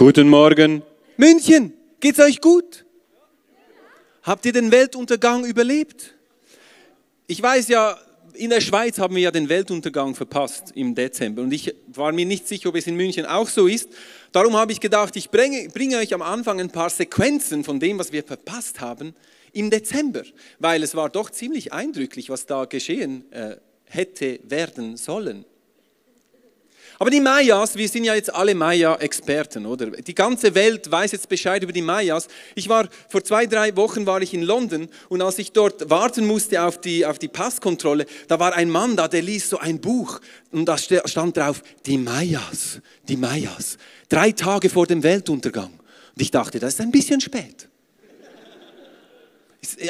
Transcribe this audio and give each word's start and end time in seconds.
Guten 0.00 0.30
Morgen. 0.30 0.82
München, 1.18 1.74
geht's 2.00 2.18
euch 2.20 2.40
gut? 2.40 2.86
Habt 4.22 4.46
ihr 4.46 4.52
den 4.54 4.72
Weltuntergang 4.72 5.44
überlebt? 5.44 6.14
Ich 7.26 7.42
weiß 7.42 7.68
ja, 7.68 7.98
in 8.32 8.48
der 8.48 8.62
Schweiz 8.62 8.98
haben 8.98 9.14
wir 9.14 9.24
ja 9.24 9.30
den 9.30 9.50
Weltuntergang 9.50 10.14
verpasst 10.14 10.72
im 10.74 10.94
Dezember 10.94 11.42
und 11.42 11.52
ich 11.52 11.74
war 11.88 12.12
mir 12.12 12.24
nicht 12.24 12.48
sicher, 12.48 12.70
ob 12.70 12.76
es 12.76 12.86
in 12.86 12.96
München 12.96 13.26
auch 13.26 13.46
so 13.46 13.66
ist. 13.66 13.90
Darum 14.32 14.56
habe 14.56 14.72
ich 14.72 14.80
gedacht, 14.80 15.16
ich 15.16 15.28
bringe, 15.28 15.68
bringe 15.68 15.98
euch 15.98 16.14
am 16.14 16.22
Anfang 16.22 16.60
ein 16.60 16.70
paar 16.70 16.88
Sequenzen 16.88 17.62
von 17.62 17.78
dem, 17.78 17.98
was 17.98 18.10
wir 18.10 18.24
verpasst 18.24 18.80
haben 18.80 19.14
im 19.52 19.68
Dezember, 19.68 20.22
weil 20.58 20.82
es 20.82 20.94
war 20.94 21.10
doch 21.10 21.28
ziemlich 21.28 21.74
eindrücklich, 21.74 22.30
was 22.30 22.46
da 22.46 22.64
geschehen 22.64 23.30
äh, 23.32 23.56
hätte 23.84 24.40
werden 24.44 24.96
sollen. 24.96 25.44
Aber 27.00 27.08
die 27.08 27.22
Mayas, 27.22 27.76
wir 27.76 27.88
sind 27.88 28.04
ja 28.04 28.14
jetzt 28.14 28.32
alle 28.34 28.54
Maya-Experten, 28.54 29.64
oder? 29.64 29.86
Die 29.86 30.14
ganze 30.14 30.54
Welt 30.54 30.90
weiß 30.90 31.12
jetzt 31.12 31.30
Bescheid 31.30 31.62
über 31.62 31.72
die 31.72 31.80
Mayas. 31.80 32.28
Ich 32.54 32.68
war 32.68 32.90
vor 33.08 33.24
zwei, 33.24 33.46
drei 33.46 33.74
Wochen 33.74 34.04
war 34.04 34.20
ich 34.20 34.34
in 34.34 34.42
London 34.42 34.86
und 35.08 35.22
als 35.22 35.38
ich 35.38 35.52
dort 35.52 35.88
warten 35.88 36.26
musste 36.26 36.62
auf 36.62 36.78
die, 36.78 37.06
auf 37.06 37.18
die 37.18 37.28
Passkontrolle, 37.28 38.04
da 38.28 38.38
war 38.38 38.54
ein 38.54 38.68
Mann 38.68 38.96
da, 38.96 39.08
der 39.08 39.22
liest 39.22 39.48
so 39.48 39.56
ein 39.56 39.80
Buch 39.80 40.20
und 40.52 40.66
da 40.66 40.76
stand 40.76 41.38
drauf, 41.38 41.62
die 41.86 41.96
Mayas, 41.96 42.80
die 43.08 43.16
Mayas, 43.16 43.78
drei 44.10 44.32
Tage 44.32 44.68
vor 44.68 44.86
dem 44.86 45.02
Weltuntergang. 45.02 45.72
Und 45.72 46.20
ich 46.20 46.30
dachte, 46.30 46.58
das 46.58 46.74
ist 46.74 46.82
ein 46.82 46.90
bisschen 46.90 47.22
spät. 47.22 47.66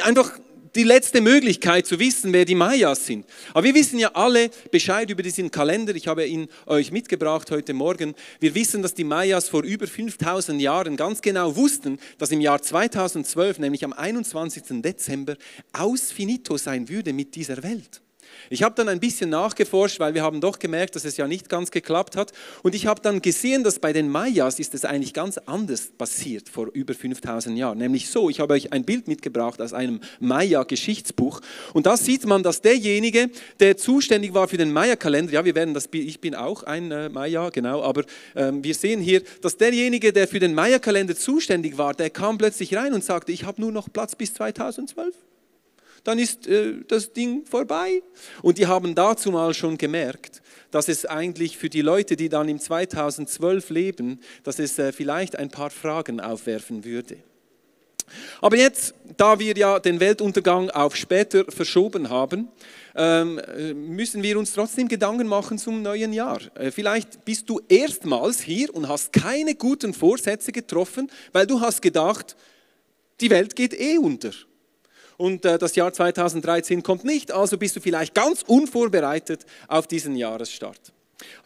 Einfach 0.05 0.39
die 0.75 0.83
letzte 0.83 1.21
Möglichkeit 1.21 1.85
zu 1.85 1.99
wissen, 1.99 2.33
wer 2.33 2.45
die 2.45 2.55
Mayas 2.55 3.05
sind. 3.05 3.25
Aber 3.53 3.63
wir 3.63 3.75
wissen 3.75 3.99
ja 3.99 4.11
alle 4.13 4.49
Bescheid 4.71 5.09
über 5.09 5.23
diesen 5.23 5.51
Kalender. 5.51 5.95
Ich 5.95 6.07
habe 6.07 6.25
ihn 6.25 6.47
euch 6.65 6.91
mitgebracht 6.91 7.51
heute 7.51 7.73
Morgen. 7.73 8.15
Wir 8.39 8.55
wissen, 8.55 8.81
dass 8.81 8.93
die 8.93 9.03
Mayas 9.03 9.49
vor 9.49 9.63
über 9.63 9.87
5000 9.87 10.61
Jahren 10.61 10.95
ganz 10.95 11.21
genau 11.21 11.55
wussten, 11.55 11.99
dass 12.17 12.31
im 12.31 12.41
Jahr 12.41 12.61
2012, 12.61 13.59
nämlich 13.59 13.83
am 13.83 13.93
21. 13.93 14.81
Dezember, 14.81 15.35
aus 15.73 16.11
finito 16.11 16.57
sein 16.57 16.87
würde 16.89 17.13
mit 17.13 17.35
dieser 17.35 17.63
Welt. 17.63 18.01
Ich 18.49 18.63
habe 18.63 18.75
dann 18.75 18.89
ein 18.89 18.99
bisschen 18.99 19.29
nachgeforscht, 19.29 19.99
weil 19.99 20.13
wir 20.13 20.23
haben 20.23 20.41
doch 20.41 20.59
gemerkt, 20.59 20.95
dass 20.95 21.05
es 21.05 21.17
ja 21.17 21.27
nicht 21.27 21.49
ganz 21.49 21.71
geklappt 21.71 22.15
hat. 22.15 22.31
Und 22.63 22.75
ich 22.75 22.87
habe 22.87 23.01
dann 23.01 23.21
gesehen, 23.21 23.63
dass 23.63 23.79
bei 23.79 23.93
den 23.93 24.09
Mayas 24.09 24.59
ist 24.59 24.73
es 24.73 24.85
eigentlich 24.85 25.13
ganz 25.13 25.37
anders 25.37 25.91
passiert 25.97 26.49
vor 26.49 26.67
über 26.73 26.93
5000 26.93 27.57
Jahren. 27.57 27.77
Nämlich 27.77 28.09
so, 28.09 28.29
ich 28.29 28.39
habe 28.39 28.53
euch 28.53 28.73
ein 28.73 28.83
Bild 28.83 29.07
mitgebracht 29.07 29.61
aus 29.61 29.73
einem 29.73 30.01
Maya-Geschichtsbuch. 30.19 31.41
Und 31.73 31.85
da 31.85 31.97
sieht 31.97 32.25
man, 32.25 32.43
dass 32.43 32.61
derjenige, 32.61 33.29
der 33.59 33.77
zuständig 33.77 34.33
war 34.33 34.47
für 34.47 34.57
den 34.57 34.71
Maya-Kalender, 34.71 35.33
ja, 35.33 35.45
wir 35.45 35.55
werden 35.55 35.73
das, 35.73 35.89
ich 35.91 36.19
bin 36.19 36.35
auch 36.35 36.63
ein 36.63 36.91
äh, 36.91 37.09
Maya, 37.09 37.49
genau, 37.49 37.81
aber 37.81 38.03
ähm, 38.35 38.63
wir 38.63 38.73
sehen 38.73 39.01
hier, 39.01 39.21
dass 39.41 39.57
derjenige, 39.57 40.13
der 40.13 40.27
für 40.27 40.39
den 40.39 40.53
Maya-Kalender 40.53 41.15
zuständig 41.15 41.77
war, 41.77 41.93
der 41.93 42.09
kam 42.09 42.37
plötzlich 42.37 42.75
rein 42.75 42.93
und 42.93 43.03
sagte, 43.03 43.31
ich 43.31 43.45
habe 43.45 43.61
nur 43.61 43.71
noch 43.71 43.91
Platz 43.91 44.15
bis 44.15 44.33
2012 44.33 45.13
dann 46.03 46.19
ist 46.19 46.47
äh, 46.47 46.75
das 46.87 47.13
Ding 47.13 47.45
vorbei. 47.45 48.01
Und 48.41 48.57
die 48.57 48.67
haben 48.67 48.95
dazu 48.95 49.31
mal 49.31 49.53
schon 49.53 49.77
gemerkt, 49.77 50.41
dass 50.71 50.87
es 50.87 51.05
eigentlich 51.05 51.57
für 51.57 51.69
die 51.69 51.81
Leute, 51.81 52.15
die 52.15 52.29
dann 52.29 52.49
im 52.49 52.59
2012 52.59 53.69
leben, 53.69 54.19
dass 54.43 54.59
es 54.59 54.77
äh, 54.79 54.91
vielleicht 54.91 55.35
ein 55.35 55.49
paar 55.49 55.69
Fragen 55.69 56.19
aufwerfen 56.19 56.83
würde. 56.83 57.17
Aber 58.41 58.57
jetzt, 58.57 58.93
da 59.17 59.39
wir 59.39 59.55
ja 59.55 59.79
den 59.79 59.99
Weltuntergang 59.99 60.69
auf 60.69 60.95
später 60.95 61.45
verschoben 61.49 62.09
haben, 62.09 62.49
ähm, 62.95 63.39
äh, 63.39 63.73
müssen 63.73 64.21
wir 64.21 64.37
uns 64.37 64.53
trotzdem 64.53 64.87
Gedanken 64.87 65.27
machen 65.27 65.57
zum 65.57 65.81
neuen 65.81 66.11
Jahr. 66.11 66.41
Äh, 66.55 66.71
vielleicht 66.71 67.23
bist 67.23 67.49
du 67.49 67.61
erstmals 67.69 68.41
hier 68.41 68.73
und 68.75 68.89
hast 68.89 69.13
keine 69.13 69.55
guten 69.55 69.93
Vorsätze 69.93 70.51
getroffen, 70.51 71.09
weil 71.31 71.47
du 71.47 71.61
hast 71.61 71.81
gedacht, 71.81 72.35
die 73.21 73.29
Welt 73.29 73.55
geht 73.55 73.79
eh 73.79 73.97
unter 73.97 74.31
und 75.17 75.45
äh, 75.45 75.57
das 75.57 75.75
Jahr 75.75 75.93
2013 75.93 76.83
kommt 76.83 77.03
nicht, 77.03 77.31
also 77.31 77.57
bist 77.57 77.75
du 77.75 77.81
vielleicht 77.81 78.13
ganz 78.13 78.43
unvorbereitet 78.43 79.45
auf 79.67 79.87
diesen 79.87 80.15
Jahresstart. 80.15 80.93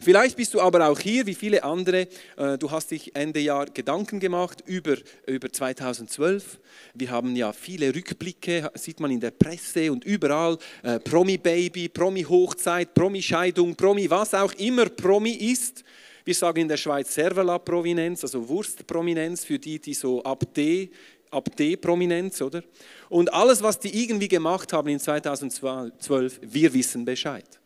Vielleicht 0.00 0.36
bist 0.36 0.54
du 0.54 0.60
aber 0.60 0.88
auch 0.88 0.98
hier, 0.98 1.26
wie 1.26 1.34
viele 1.34 1.62
andere, 1.62 2.08
äh, 2.36 2.58
du 2.58 2.70
hast 2.70 2.90
dich 2.90 3.14
Ende 3.14 3.40
Jahr 3.40 3.66
Gedanken 3.66 4.20
gemacht 4.20 4.62
über, 4.66 4.96
über 5.26 5.50
2012. 5.50 6.58
Wir 6.94 7.10
haben 7.10 7.34
ja 7.36 7.52
viele 7.52 7.94
Rückblicke, 7.94 8.70
sieht 8.74 9.00
man 9.00 9.10
in 9.10 9.20
der 9.20 9.32
Presse 9.32 9.92
und 9.92 10.04
überall, 10.04 10.58
äh, 10.82 10.98
Promi-Baby, 10.98 11.88
Promi-Hochzeit, 11.88 12.94
Promi-Scheidung, 12.94 13.74
Promi, 13.74 14.08
was 14.10 14.34
auch 14.34 14.52
immer 14.54 14.86
Promi 14.86 15.32
ist. 15.32 15.84
Wir 16.24 16.34
sagen 16.34 16.62
in 16.62 16.68
der 16.68 16.76
Schweiz 16.76 17.14
Servala-Prominenz, 17.14 18.24
also 18.24 18.48
Wurstprominenz 18.48 19.44
für 19.44 19.60
die, 19.60 19.78
die 19.78 19.94
so 19.94 20.22
ab 20.24 20.42
D 20.54 20.90
ab 21.30 21.54
D-Prominenz, 21.56 22.40
oder? 22.42 22.62
Und 23.08 23.32
alles, 23.32 23.62
was 23.62 23.78
die 23.78 24.02
irgendwie 24.02 24.28
gemacht 24.28 24.72
haben 24.72 24.88
in 24.88 25.00
2012, 25.00 26.40
wir 26.42 26.72
wissen 26.74 27.04
Bescheid. 27.04 27.60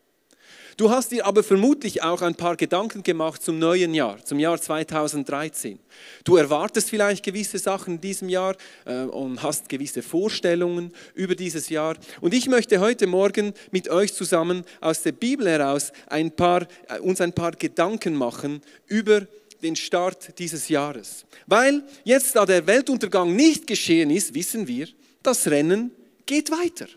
Du 0.77 0.89
hast 0.89 1.11
dir 1.11 1.25
aber 1.25 1.43
vermutlich 1.43 2.01
auch 2.01 2.21
ein 2.21 2.35
paar 2.35 2.55
Gedanken 2.55 3.03
gemacht 3.03 3.43
zum 3.43 3.59
neuen 3.59 3.93
Jahr, 3.93 4.23
zum 4.23 4.39
Jahr 4.39 4.59
2013. 4.59 5.77
Du 6.23 6.37
erwartest 6.37 6.89
vielleicht 6.89 7.23
gewisse 7.23 7.59
Sachen 7.59 7.95
in 7.95 8.01
diesem 8.01 8.29
Jahr 8.29 8.55
äh, 8.85 9.03
und 9.03 9.43
hast 9.43 9.69
gewisse 9.69 10.01
Vorstellungen 10.01 10.91
über 11.13 11.35
dieses 11.35 11.69
Jahr. 11.69 11.97
Und 12.21 12.33
ich 12.33 12.47
möchte 12.47 12.79
heute 12.79 13.05
Morgen 13.05 13.53
mit 13.71 13.89
euch 13.89 14.13
zusammen 14.13 14.63
aus 14.79 15.03
der 15.03 15.11
Bibel 15.11 15.47
heraus 15.47 15.91
ein 16.07 16.31
paar, 16.31 16.65
äh, 16.87 16.99
uns 16.99 17.21
ein 17.21 17.33
paar 17.33 17.51
Gedanken 17.51 18.15
machen 18.15 18.61
über 18.87 19.27
den 19.61 19.75
Start 19.75 20.37
dieses 20.39 20.69
Jahres. 20.69 21.25
Weil 21.47 21.83
jetzt, 22.03 22.35
da 22.35 22.45
der 22.45 22.65
Weltuntergang 22.67 23.35
nicht 23.35 23.67
geschehen 23.67 24.09
ist, 24.09 24.33
wissen 24.33 24.67
wir, 24.67 24.87
das 25.23 25.47
Rennen 25.47 25.91
geht 26.25 26.51
weiter. 26.51 26.87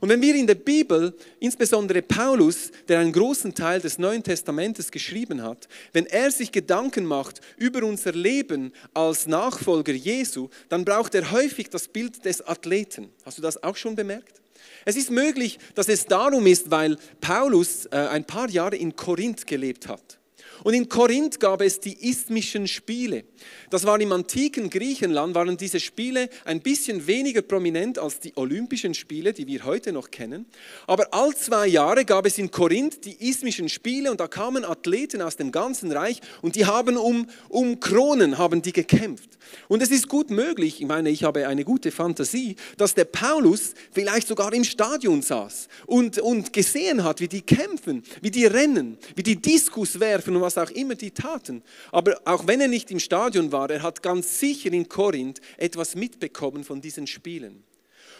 Und 0.00 0.08
wenn 0.10 0.22
wir 0.22 0.34
in 0.34 0.46
der 0.46 0.54
Bibel, 0.54 1.14
insbesondere 1.40 2.02
Paulus, 2.02 2.70
der 2.86 3.00
einen 3.00 3.12
großen 3.12 3.54
Teil 3.54 3.80
des 3.80 3.98
Neuen 3.98 4.22
Testamentes 4.22 4.90
geschrieben 4.90 5.42
hat, 5.42 5.68
wenn 5.92 6.06
er 6.06 6.30
sich 6.30 6.52
Gedanken 6.52 7.04
macht 7.04 7.40
über 7.56 7.82
unser 7.82 8.12
Leben 8.12 8.72
als 8.94 9.26
Nachfolger 9.26 9.92
Jesu, 9.92 10.48
dann 10.68 10.84
braucht 10.84 11.14
er 11.14 11.32
häufig 11.32 11.68
das 11.70 11.88
Bild 11.88 12.24
des 12.24 12.46
Athleten. 12.46 13.10
Hast 13.24 13.38
du 13.38 13.42
das 13.42 13.60
auch 13.62 13.76
schon 13.76 13.96
bemerkt? 13.96 14.40
Es 14.84 14.96
ist 14.96 15.10
möglich, 15.10 15.58
dass 15.74 15.88
es 15.88 16.06
darum 16.06 16.46
ist, 16.46 16.70
weil 16.70 16.96
Paulus 17.20 17.86
äh, 17.86 17.96
ein 17.96 18.24
paar 18.24 18.48
Jahre 18.48 18.76
in 18.76 18.94
Korinth 18.94 19.46
gelebt 19.46 19.88
hat. 19.88 20.17
Und 20.64 20.74
in 20.74 20.88
Korinth 20.88 21.40
gab 21.40 21.60
es 21.62 21.80
die 21.80 22.08
isthmischen 22.08 22.66
Spiele. 22.66 23.24
Das 23.70 23.84
war 23.84 24.00
im 24.00 24.12
antiken 24.12 24.70
Griechenland, 24.70 25.34
waren 25.34 25.56
diese 25.56 25.80
Spiele 25.80 26.28
ein 26.44 26.60
bisschen 26.60 27.06
weniger 27.06 27.42
prominent 27.42 27.98
als 27.98 28.20
die 28.20 28.32
Olympischen 28.36 28.94
Spiele, 28.94 29.32
die 29.32 29.46
wir 29.46 29.64
heute 29.64 29.92
noch 29.92 30.10
kennen. 30.10 30.46
Aber 30.86 31.12
all 31.12 31.34
zwei 31.34 31.66
Jahre 31.66 32.04
gab 32.04 32.26
es 32.26 32.38
in 32.38 32.50
Korinth 32.50 33.04
die 33.04 33.28
isthmischen 33.28 33.68
Spiele 33.68 34.10
und 34.10 34.20
da 34.20 34.26
kamen 34.26 34.64
Athleten 34.64 35.22
aus 35.22 35.36
dem 35.36 35.52
ganzen 35.52 35.92
Reich 35.92 36.20
und 36.42 36.56
die 36.56 36.66
haben 36.66 36.96
um, 36.96 37.28
um 37.48 37.80
Kronen 37.80 38.38
haben 38.38 38.62
die 38.62 38.72
gekämpft. 38.72 39.38
Und 39.68 39.82
es 39.82 39.90
ist 39.90 40.08
gut 40.08 40.30
möglich, 40.30 40.80
ich 40.80 40.86
meine, 40.86 41.10
ich 41.10 41.24
habe 41.24 41.46
eine 41.46 41.64
gute 41.64 41.90
Fantasie, 41.90 42.56
dass 42.76 42.94
der 42.94 43.04
Paulus 43.04 43.74
vielleicht 43.92 44.28
sogar 44.28 44.52
im 44.52 44.64
Stadion 44.64 45.22
saß 45.22 45.68
und, 45.86 46.18
und 46.18 46.52
gesehen 46.52 47.04
hat, 47.04 47.20
wie 47.20 47.28
die 47.28 47.42
kämpfen, 47.42 48.02
wie 48.20 48.30
die 48.30 48.46
rennen, 48.46 48.98
wie 49.14 49.22
die 49.22 49.40
Diskus 49.40 50.00
werfen 50.00 50.36
und 50.36 50.42
was 50.48 50.56
auch 50.56 50.70
immer 50.70 50.94
die 50.94 51.10
taten. 51.10 51.62
Aber 51.92 52.18
auch 52.24 52.46
wenn 52.46 52.60
er 52.62 52.68
nicht 52.68 52.90
im 52.90 53.00
Stadion 53.00 53.52
war, 53.52 53.68
er 53.68 53.82
hat 53.82 54.02
ganz 54.02 54.40
sicher 54.40 54.72
in 54.72 54.88
Korinth 54.88 55.40
etwas 55.58 55.94
mitbekommen 55.94 56.64
von 56.64 56.80
diesen 56.80 57.06
Spielen. 57.06 57.64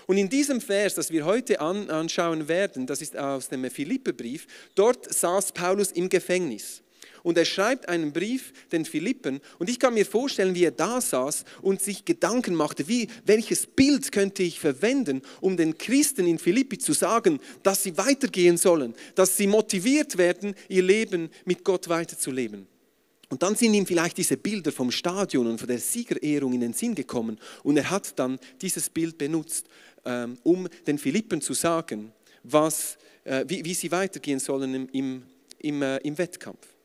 Und 0.06 0.18
in 0.18 0.28
diesem 0.28 0.60
Vers, 0.60 0.94
das 0.94 1.10
wir 1.10 1.24
heute 1.24 1.60
anschauen 1.60 2.48
werden, 2.48 2.86
das 2.86 3.00
ist 3.00 3.16
aus 3.16 3.48
dem 3.48 3.70
Philipperbrief, 3.70 4.46
dort 4.74 5.12
saß 5.12 5.52
Paulus 5.52 5.90
im 5.92 6.10
Gefängnis. 6.10 6.82
Und 7.22 7.38
er 7.38 7.44
schreibt 7.44 7.88
einen 7.88 8.12
Brief 8.12 8.52
den 8.72 8.84
Philippen 8.84 9.40
und 9.58 9.68
ich 9.68 9.78
kann 9.78 9.94
mir 9.94 10.06
vorstellen, 10.06 10.54
wie 10.54 10.64
er 10.64 10.70
da 10.70 11.00
saß 11.00 11.44
und 11.62 11.80
sich 11.80 12.04
Gedanken 12.04 12.54
machte, 12.54 12.88
wie, 12.88 13.08
welches 13.24 13.66
Bild 13.66 14.10
könnte 14.12 14.42
ich 14.42 14.60
verwenden, 14.60 15.22
um 15.40 15.56
den 15.56 15.76
Christen 15.76 16.26
in 16.26 16.38
Philippi 16.38 16.78
zu 16.78 16.92
sagen, 16.92 17.40
dass 17.62 17.82
sie 17.82 17.96
weitergehen 17.96 18.56
sollen, 18.56 18.94
dass 19.14 19.36
sie 19.36 19.46
motiviert 19.46 20.18
werden, 20.18 20.54
ihr 20.68 20.82
Leben 20.82 21.30
mit 21.44 21.64
Gott 21.64 21.88
weiterzuleben. 21.88 22.66
Und 23.30 23.42
dann 23.42 23.54
sind 23.54 23.74
ihm 23.74 23.86
vielleicht 23.86 24.16
diese 24.16 24.36
Bilder 24.36 24.72
vom 24.72 24.90
Stadion 24.90 25.46
und 25.46 25.58
von 25.58 25.68
der 25.68 25.78
Siegerehrung 25.78 26.54
in 26.54 26.60
den 26.60 26.72
Sinn 26.72 26.94
gekommen 26.94 27.38
und 27.62 27.76
er 27.76 27.90
hat 27.90 28.18
dann 28.18 28.38
dieses 28.60 28.88
Bild 28.88 29.18
benutzt, 29.18 29.66
ähm, 30.04 30.38
um 30.44 30.66
den 30.86 30.98
Philippen 30.98 31.42
zu 31.42 31.52
sagen, 31.52 32.12
was, 32.42 32.96
äh, 33.24 33.44
wie, 33.46 33.64
wie 33.64 33.74
sie 33.74 33.90
weitergehen 33.90 34.38
sollen 34.38 34.88
im, 34.92 35.22
im, 35.58 35.82
äh, 35.82 35.98
im 35.98 36.16
Wettkampf. 36.16 36.77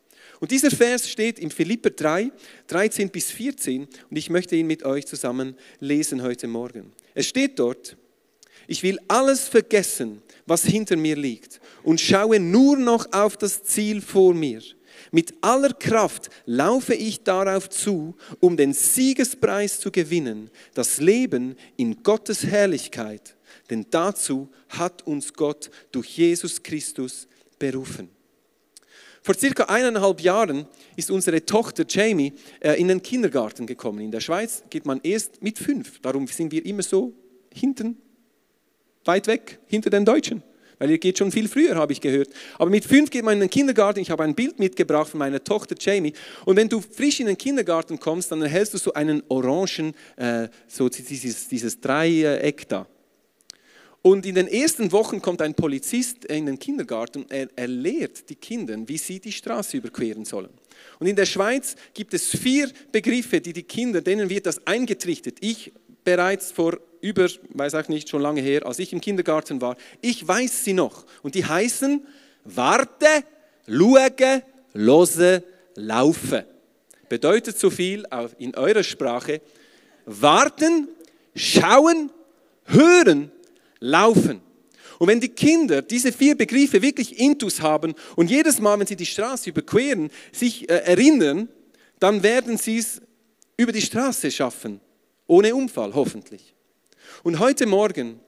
Und 0.44 0.51
dieser 0.51 0.72
Vers 0.72 1.10
steht 1.10 1.40
im 1.40 1.50
Philipper 1.50 1.92
3, 1.92 2.30
13 2.68 3.10
bis 3.10 3.31
14 3.31 3.88
und 4.10 4.18
ich 4.18 4.30
möchte 4.30 4.57
ihn 4.57 4.68
mit 4.68 4.84
euch 4.84 5.06
zusammen 5.06 5.56
lesen 5.80 6.22
heute 6.22 6.48
Morgen. 6.48 6.92
Es 7.13 7.28
steht 7.28 7.60
dort, 7.60 7.95
ich 8.68 8.84
will 8.84 9.00
alles 9.07 9.48
vergessen, 9.48 10.22
was 10.45 10.66
hinter 10.66 10.98
mir 10.98 11.16
liegt 11.16 11.62
und 11.84 12.01
schaue 12.01 12.42
nur 12.42 12.75
noch 12.75 13.10
auf 13.13 13.38
das 13.38 13.63
Ziel 13.63 14.01
vor 14.01 14.34
mir, 14.34 14.62
Mit 15.12 15.34
aller 15.40 15.72
Kraft 15.72 16.30
laufe 16.45 16.94
ich 16.94 17.24
darauf 17.24 17.69
zu, 17.69 18.13
um 18.42 18.57
den 18.57 18.74
Siegespreis 18.74 19.80
zu 19.80 19.92
gewinnen, 19.92 20.50
das 20.74 20.98
Leben 20.98 21.56
in 21.78 22.04
Gottes 22.04 22.45
Herrlichkeit. 22.45 23.38
Denn 23.69 23.86
dazu 23.90 24.50
hat 24.68 25.07
uns 25.07 25.31
Gott 25.31 25.72
durch 25.94 26.18
Jesus 26.18 26.62
Christus 26.62 27.30
berufen. 27.57 28.10
Vor 29.24 29.36
circa 29.36 29.64
eineinhalb 29.64 30.20
Jahren 30.20 30.66
ist 30.98 31.10
unsere 31.10 31.46
Tochter 31.46 31.86
Jamie 31.88 32.34
äh, 32.60 32.74
in 32.74 32.90
den 32.90 33.02
Kindergarten 33.02 33.66
gekommen. 33.66 34.00
In 34.00 34.12
der 34.12 34.20
Schweiz 34.20 34.64
geht 34.70 34.86
man 34.86 35.00
erst 35.02 35.42
mit 35.42 35.58
fünf. 35.58 36.00
Darum 36.02 36.28
sind 36.28 36.52
wir 36.52 36.66
immer 36.66 36.84
so 36.84 37.14
hinten, 37.54 37.98
weit 39.06 39.28
weg, 39.28 39.60
hinter 39.66 39.90
den 39.90 40.04
Deutschen. 40.04 40.44
Weil 40.78 40.92
ihr 40.92 40.98
geht 40.98 41.18
schon 41.18 41.31
viel 41.31 41.48
früher, 41.48 41.75
habe 41.75 41.94
ich 41.94 42.02
gehört. 42.02 42.28
Aber 42.58 42.70
mit 42.70 42.84
fünf 42.84 43.10
geht 43.10 43.24
man 43.24 43.36
in 43.36 43.40
den 43.40 43.50
Kindergarten. 43.50 44.02
Ich 44.02 44.12
habe 44.12 44.24
ein 44.24 44.36
Bild 44.36 44.60
mitgebracht 44.60 45.10
von 45.10 45.20
meiner 45.20 45.42
Tochter 45.42 45.76
Jamie. 45.80 46.12
Und 46.44 46.58
wenn 46.58 46.68
du 46.68 46.81
frisch 46.81 47.22
in 47.22 47.28
den 47.28 47.38
Kindergarten 47.38 47.98
kommst, 47.98 48.30
dann 48.30 48.42
erhältst 48.42 48.74
du 48.74 48.78
so 48.78 48.92
einen 48.94 49.24
orangen, 49.30 49.94
äh, 50.18 50.50
so 50.68 50.90
dieses, 50.90 51.48
dieses 51.48 51.80
Dreieck 51.80 52.68
da. 52.68 52.88
Und 54.04 54.26
in 54.26 54.36
den 54.36 54.50
ersten 54.50 54.92
Wochen 54.92 55.22
kommt 55.22 55.42
ein 55.42 55.56
Polizist 55.56 56.26
in 56.26 56.46
den 56.46 56.60
Kindergarten 56.60 57.24
und 57.24 57.32
er, 57.32 57.48
er 57.56 57.70
lehrt 57.70 58.30
die 58.30 58.36
Kinder, 58.36 58.76
wie 58.86 58.98
sie 58.98 59.22
die 59.22 59.32
Straße 59.32 59.78
überqueren 59.78 60.26
sollen. 60.26 60.50
Und 61.00 61.08
in 61.08 61.16
der 61.16 61.26
Schweiz 61.26 61.78
gibt 61.94 62.14
es 62.14 62.28
vier 62.28 62.70
Begriffe, 62.92 63.40
die 63.40 63.54
die 63.54 63.64
Kinder, 63.64 64.02
denen 64.02 64.30
wird 64.30 64.46
das 64.46 64.68
eingetrichtert. 64.68 65.38
Ich 65.40 65.72
bereits 66.04 66.52
vor 66.52 66.78
über, 67.00 67.30
weiß 67.54 67.76
auch 67.76 67.88
nicht, 67.88 68.10
schon 68.10 68.22
lange 68.22 68.42
her, 68.42 68.66
als 68.66 68.80
ich 68.80 68.92
im 68.92 69.00
Kindergarten 69.00 69.62
war, 69.62 69.78
ich 70.02 70.28
weiß 70.28 70.66
sie 70.66 70.74
noch. 70.74 71.06
Und 71.22 71.36
die 71.36 71.46
heißen 71.46 72.06
warte, 72.44 73.08
schauen, 73.68 74.44
lose, 74.74 75.44
laufen. 75.76 76.44
Bedeutet 77.08 77.58
so 77.58 77.70
viel 77.70 78.06
in 78.38 78.54
eurer 78.56 78.84
Sprache, 78.84 79.40
warten, 80.06 80.90
schauen, 81.36 82.10
hören 82.66 83.32
laufen. 83.83 84.41
Und 84.97 85.07
wenn 85.07 85.19
die 85.19 85.30
Kinder 85.30 85.81
diese 85.81 86.12
vier 86.12 86.35
Begriffe 86.35 86.81
wirklich 86.81 87.19
intus 87.19 87.62
haben 87.62 87.94
und 88.15 88.30
jedes 88.30 88.59
Mal, 88.59 88.80
wenn 88.80 88.88
sie 88.88 88.95
die 88.95 89.06
Straße 89.06 89.50
überqueren, 89.50 90.09
sich 90.31 90.69
äh, 90.69 90.75
erinnern, 90.85 91.50
dann 92.00 92.24
werden 92.24 92.57
sie 92.57 92.77
es 92.77 93.01
über 93.57 93.71
die 93.71 93.81
Straße 93.81 94.31
schaffen, 94.31 94.80
ohne 95.27 95.53
Unfall 95.53 95.94
hoffentlich. 95.94 96.53
Und 97.24 97.39
heute 97.39 97.65
Morgen 97.65 98.19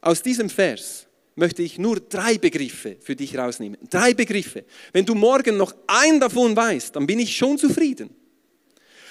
aus 0.00 0.22
diesem 0.22 0.48
Vers 0.48 1.06
möchte 1.34 1.62
ich 1.62 1.78
nur 1.78 1.98
drei 1.98 2.38
Begriffe 2.38 2.96
für 3.00 3.16
dich 3.16 3.36
rausnehmen. 3.36 3.78
Drei 3.90 4.14
Begriffe. 4.14 4.64
Wenn 4.92 5.04
du 5.04 5.14
morgen 5.14 5.56
noch 5.56 5.74
einen 5.86 6.20
davon 6.20 6.54
weißt, 6.54 6.94
dann 6.94 7.06
bin 7.06 7.18
ich 7.18 7.36
schon 7.36 7.58
zufrieden. 7.58 8.10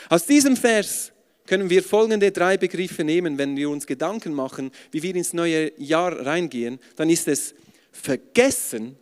Aus 0.10 0.26
diesem 0.26 0.56
Vers 0.56 1.13
können 1.46 1.70
wir 1.70 1.84
folgende 1.84 2.32
drei 2.32 2.58
Begriffe 2.58 3.04
nehmen, 3.04 3.38
wenn 3.38 3.56
wir 3.56 3.70
uns 3.70 3.88
Gedanken 3.88 4.34
machen, 4.34 4.72
wie 4.92 5.04
wir 5.04 5.16
ins 5.16 5.34
neue 5.34 5.72
Jahr 5.80 6.26
reingehen. 6.26 6.80
Dann 6.96 7.10
ist 7.10 7.28
es 7.28 7.54
vergessen, 7.92 8.96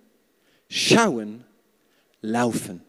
schauen, 0.70 1.44
laufen. 2.22 2.82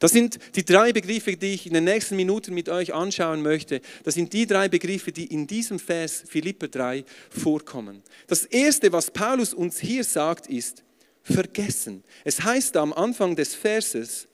Das 0.00 0.12
sind 0.12 0.38
die 0.56 0.64
drei 0.64 0.94
Begriffe, 0.94 1.36
die 1.36 1.52
ich 1.52 1.66
in 1.66 1.74
den 1.74 1.84
nächsten 1.84 2.16
Minuten 2.16 2.54
mit 2.54 2.70
euch 2.70 2.94
anschauen 2.94 3.42
möchte. 3.42 3.82
Das 4.02 4.14
sind 4.14 4.32
die 4.32 4.46
drei 4.46 4.68
Begriffe, 4.68 5.12
die 5.12 5.26
in 5.26 5.46
diesem 5.46 5.78
Vers 5.78 6.24
Philippe 6.26 6.70
3 6.70 7.04
vorkommen. 7.28 8.02
Das 8.26 8.46
erste, 8.46 8.92
was 8.92 9.10
Paulus 9.10 9.52
uns 9.52 9.78
hier 9.78 10.02
sagt, 10.02 10.46
ist 10.46 10.82
vergessen. 11.22 12.02
Es 12.24 12.42
heißt 12.42 12.78
am 12.78 12.94
Anfang 12.94 13.36
des 13.36 13.54
Verses, 13.54 14.26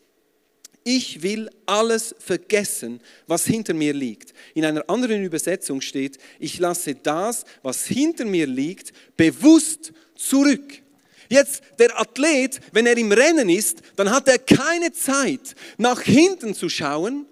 ich 0.86 1.20
will 1.20 1.50
alles 1.66 2.14
vergessen, 2.20 3.00
was 3.26 3.44
hinter 3.44 3.74
mir 3.74 3.92
liegt. 3.92 4.32
In 4.54 4.64
einer 4.64 4.88
anderen 4.88 5.24
Übersetzung 5.24 5.80
steht, 5.80 6.16
ich 6.38 6.60
lasse 6.60 6.94
das, 6.94 7.44
was 7.64 7.86
hinter 7.86 8.24
mir 8.24 8.46
liegt, 8.46 8.92
bewusst 9.16 9.92
zurück. 10.14 10.80
Jetzt 11.28 11.64
der 11.80 11.98
Athlet, 12.00 12.60
wenn 12.70 12.86
er 12.86 12.96
im 12.96 13.10
Rennen 13.10 13.48
ist, 13.48 13.78
dann 13.96 14.10
hat 14.10 14.28
er 14.28 14.38
keine 14.38 14.92
Zeit, 14.92 15.56
nach 15.76 16.00
hinten 16.02 16.54
zu 16.54 16.68
schauen, 16.68 17.26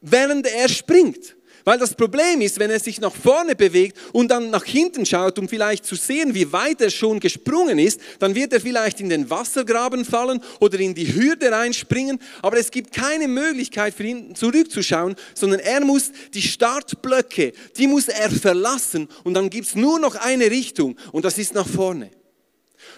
während 0.00 0.46
er 0.46 0.68
springt. 0.68 1.34
Weil 1.64 1.78
das 1.78 1.94
Problem 1.94 2.40
ist, 2.40 2.58
wenn 2.58 2.70
er 2.70 2.80
sich 2.80 3.00
nach 3.00 3.14
vorne 3.14 3.54
bewegt 3.54 3.96
und 4.12 4.28
dann 4.30 4.50
nach 4.50 4.64
hinten 4.64 5.06
schaut, 5.06 5.38
um 5.38 5.48
vielleicht 5.48 5.84
zu 5.84 5.94
sehen, 5.94 6.34
wie 6.34 6.52
weit 6.52 6.80
er 6.80 6.90
schon 6.90 7.20
gesprungen 7.20 7.78
ist, 7.78 8.00
dann 8.18 8.34
wird 8.34 8.52
er 8.52 8.60
vielleicht 8.60 9.00
in 9.00 9.08
den 9.08 9.30
Wassergraben 9.30 10.04
fallen 10.04 10.42
oder 10.60 10.80
in 10.80 10.94
die 10.94 11.14
Hürde 11.14 11.52
reinspringen. 11.52 12.18
Aber 12.42 12.56
es 12.58 12.70
gibt 12.70 12.92
keine 12.92 13.28
Möglichkeit 13.28 13.94
für 13.94 14.04
ihn 14.04 14.34
zurückzuschauen, 14.34 15.14
sondern 15.34 15.60
er 15.60 15.84
muss 15.84 16.10
die 16.34 16.42
Startblöcke, 16.42 17.52
die 17.76 17.86
muss 17.86 18.08
er 18.08 18.30
verlassen 18.30 19.08
und 19.24 19.34
dann 19.34 19.50
gibt 19.50 19.66
es 19.66 19.74
nur 19.74 20.00
noch 20.00 20.16
eine 20.16 20.50
Richtung 20.50 20.96
und 21.12 21.24
das 21.24 21.38
ist 21.38 21.54
nach 21.54 21.68
vorne. 21.68 22.10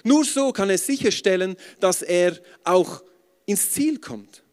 Nur 0.03 0.25
so 0.25 0.53
kann 0.53 0.71
er 0.71 0.79
sicherstellen, 0.79 1.57
dass 1.81 2.03
er 2.03 2.39
auch 2.63 3.03
ins 3.47 3.71
Ziel 3.71 3.99
kommt. 3.99 4.44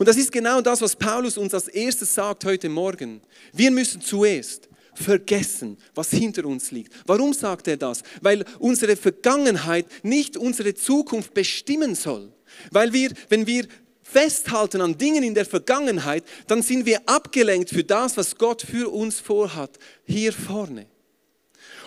Und 0.00 0.08
das 0.08 0.16
ist 0.16 0.32
genau 0.32 0.62
das, 0.62 0.80
was 0.80 0.96
Paulus 0.96 1.36
uns 1.36 1.52
als 1.52 1.68
erstes 1.68 2.14
sagt 2.14 2.46
heute 2.46 2.70
Morgen. 2.70 3.20
Wir 3.52 3.70
müssen 3.70 4.00
zuerst 4.00 4.66
vergessen, 4.94 5.76
was 5.94 6.08
hinter 6.08 6.46
uns 6.46 6.70
liegt. 6.70 6.94
Warum 7.04 7.34
sagt 7.34 7.68
er 7.68 7.76
das? 7.76 8.02
Weil 8.22 8.46
unsere 8.60 8.96
Vergangenheit 8.96 9.84
nicht 10.02 10.38
unsere 10.38 10.72
Zukunft 10.72 11.34
bestimmen 11.34 11.94
soll. 11.94 12.32
Weil 12.70 12.94
wir, 12.94 13.10
wenn 13.28 13.46
wir 13.46 13.66
festhalten 14.02 14.80
an 14.80 14.96
Dingen 14.96 15.22
in 15.22 15.34
der 15.34 15.44
Vergangenheit, 15.44 16.24
dann 16.46 16.62
sind 16.62 16.86
wir 16.86 17.06
abgelenkt 17.06 17.68
für 17.68 17.84
das, 17.84 18.16
was 18.16 18.36
Gott 18.36 18.62
für 18.62 18.88
uns 18.88 19.20
vorhat, 19.20 19.78
hier 20.06 20.32
vorne. 20.32 20.86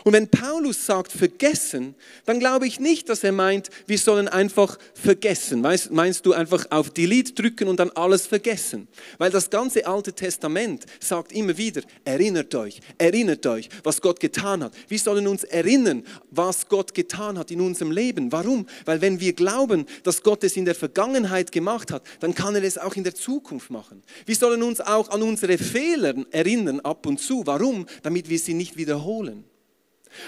Und 0.03 0.13
wenn 0.13 0.27
Paulus 0.27 0.85
sagt 0.85 1.13
vergessen, 1.13 1.95
dann 2.25 2.39
glaube 2.39 2.67
ich 2.67 2.79
nicht, 2.79 3.07
dass 3.07 3.23
er 3.23 3.31
meint, 3.31 3.69
wir 3.87 3.97
sollen 3.97 4.27
einfach 4.27 4.77
vergessen. 4.93 5.61
Meinst, 5.61 5.91
meinst 5.91 6.25
du 6.25 6.33
einfach 6.33 6.65
auf 6.71 6.89
Delete 6.89 7.33
drücken 7.33 7.69
und 7.69 7.79
dann 7.79 7.89
alles 7.91 8.27
vergessen? 8.27 8.89
Weil 9.17 9.31
das 9.31 9.49
ganze 9.49 9.85
Alte 9.85 10.11
Testament 10.11 10.85
sagt 10.99 11.31
immer 11.31 11.57
wieder, 11.57 11.81
erinnert 12.03 12.53
euch, 12.53 12.81
erinnert 12.97 13.45
euch, 13.45 13.69
was 13.83 14.01
Gott 14.01 14.19
getan 14.19 14.63
hat. 14.63 14.73
Wir 14.89 14.99
sollen 14.99 15.25
uns 15.25 15.45
erinnern, 15.45 16.03
was 16.31 16.67
Gott 16.67 16.93
getan 16.93 17.37
hat 17.37 17.49
in 17.51 17.61
unserem 17.61 17.91
Leben. 17.91 18.31
Warum? 18.31 18.67
Weil 18.83 18.99
wenn 18.99 19.21
wir 19.21 19.31
glauben, 19.31 19.85
dass 20.03 20.21
Gott 20.21 20.43
es 20.43 20.57
in 20.57 20.65
der 20.65 20.75
Vergangenheit 20.75 21.51
gemacht 21.53 21.91
hat, 21.91 22.03
dann 22.19 22.35
kann 22.35 22.55
er 22.55 22.63
es 22.63 22.77
auch 22.77 22.95
in 22.95 23.05
der 23.05 23.15
Zukunft 23.15 23.69
machen. 23.69 24.03
Wir 24.25 24.35
sollen 24.35 24.63
uns 24.63 24.81
auch 24.81 25.09
an 25.09 25.21
unsere 25.21 25.57
Fehler 25.57 26.13
erinnern 26.31 26.81
ab 26.81 27.05
und 27.05 27.21
zu. 27.21 27.45
Warum? 27.45 27.85
Damit 28.01 28.27
wir 28.27 28.39
sie 28.39 28.53
nicht 28.53 28.75
wiederholen. 28.75 29.45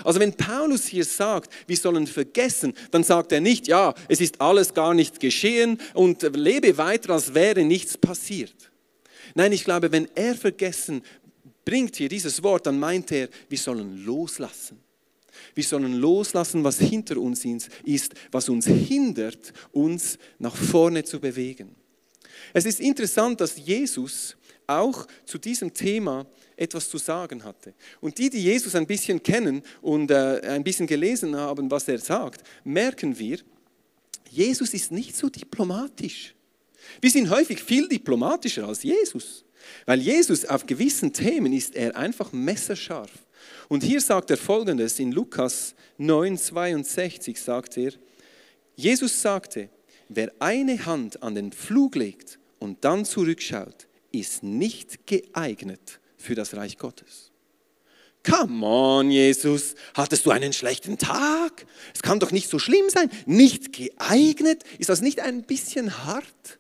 Also 0.03 0.19
wenn 0.19 0.33
Paulus 0.33 0.85
hier 0.85 1.05
sagt, 1.05 1.51
wir 1.67 1.77
sollen 1.77 2.07
vergessen, 2.07 2.73
dann 2.91 3.03
sagt 3.03 3.31
er 3.31 3.41
nicht, 3.41 3.67
ja, 3.67 3.93
es 4.07 4.21
ist 4.21 4.41
alles 4.41 4.73
gar 4.73 4.93
nicht 4.93 5.19
geschehen 5.19 5.79
und 5.93 6.23
lebe 6.35 6.77
weiter, 6.77 7.11
als 7.11 7.33
wäre 7.33 7.63
nichts 7.63 7.97
passiert. 7.97 8.71
Nein, 9.33 9.51
ich 9.51 9.63
glaube, 9.63 9.91
wenn 9.91 10.07
er 10.15 10.35
vergessen 10.35 11.01
bringt 11.65 11.95
hier 11.95 12.09
dieses 12.09 12.41
Wort, 12.43 12.67
dann 12.67 12.79
meint 12.79 13.11
er, 13.11 13.27
wir 13.49 13.57
sollen 13.57 14.05
loslassen. 14.05 14.79
Wir 15.53 15.63
sollen 15.63 15.93
loslassen, 15.93 16.63
was 16.63 16.79
hinter 16.79 17.17
uns 17.17 17.45
ist, 17.83 18.13
was 18.31 18.49
uns 18.49 18.67
hindert, 18.67 19.53
uns 19.71 20.17
nach 20.39 20.55
vorne 20.55 21.03
zu 21.03 21.19
bewegen. 21.19 21.75
Es 22.53 22.65
ist 22.65 22.79
interessant, 22.79 23.41
dass 23.41 23.57
Jesus 23.57 24.37
auch 24.67 25.07
zu 25.25 25.37
diesem 25.37 25.73
Thema 25.73 26.25
etwas 26.57 26.89
zu 26.89 26.97
sagen 26.97 27.43
hatte. 27.43 27.73
Und 28.01 28.17
die, 28.17 28.29
die 28.29 28.41
Jesus 28.41 28.75
ein 28.75 28.87
bisschen 28.87 29.21
kennen 29.21 29.61
und 29.81 30.11
äh, 30.11 30.41
ein 30.41 30.63
bisschen 30.63 30.87
gelesen 30.87 31.35
haben, 31.35 31.69
was 31.69 31.87
er 31.87 31.99
sagt, 31.99 32.43
merken 32.63 33.17
wir, 33.17 33.39
Jesus 34.29 34.73
ist 34.73 34.91
nicht 34.91 35.15
so 35.15 35.29
diplomatisch. 35.29 36.35
Wir 37.01 37.09
sind 37.09 37.29
häufig 37.29 37.61
viel 37.61 37.87
diplomatischer 37.87 38.67
als 38.67 38.83
Jesus, 38.83 39.43
weil 39.85 39.99
Jesus 39.99 40.45
auf 40.45 40.65
gewissen 40.65 41.11
Themen 41.11 41.53
ist 41.53 41.75
er 41.75 41.95
einfach 41.95 42.31
messerscharf. 42.31 43.11
Und 43.67 43.83
hier 43.83 44.01
sagt 44.01 44.31
er 44.31 44.37
folgendes 44.37 44.99
in 44.99 45.11
Lukas 45.11 45.75
9, 45.97 46.37
62 46.37 47.39
sagt 47.39 47.77
er, 47.77 47.91
Jesus 48.75 49.21
sagte, 49.21 49.69
wer 50.09 50.31
eine 50.39 50.85
Hand 50.85 51.23
an 51.23 51.35
den 51.35 51.51
Flug 51.51 51.95
legt 51.95 52.39
und 52.59 52.83
dann 52.83 53.05
zurückschaut, 53.05 53.87
ist 54.11 54.43
nicht 54.43 55.07
geeignet 55.07 55.99
für 56.25 56.35
das 56.35 56.55
Reich 56.55 56.77
Gottes. 56.77 57.31
Come 58.23 58.65
on, 58.65 59.11
Jesus, 59.11 59.75
hattest 59.93 60.25
du 60.25 60.31
einen 60.31 60.51
schlechten 60.51 60.97
Tag? 60.97 61.65
Es 61.93 62.01
kann 62.01 62.19
doch 62.19 62.31
nicht 62.31 62.49
so 62.49 62.57
schlimm 62.57 62.89
sein. 62.89 63.11
Nicht 63.27 63.71
geeignet? 63.71 64.63
Ist 64.79 64.89
das 64.89 65.01
nicht 65.01 65.19
ein 65.19 65.43
bisschen 65.43 66.05
hart? 66.05 66.59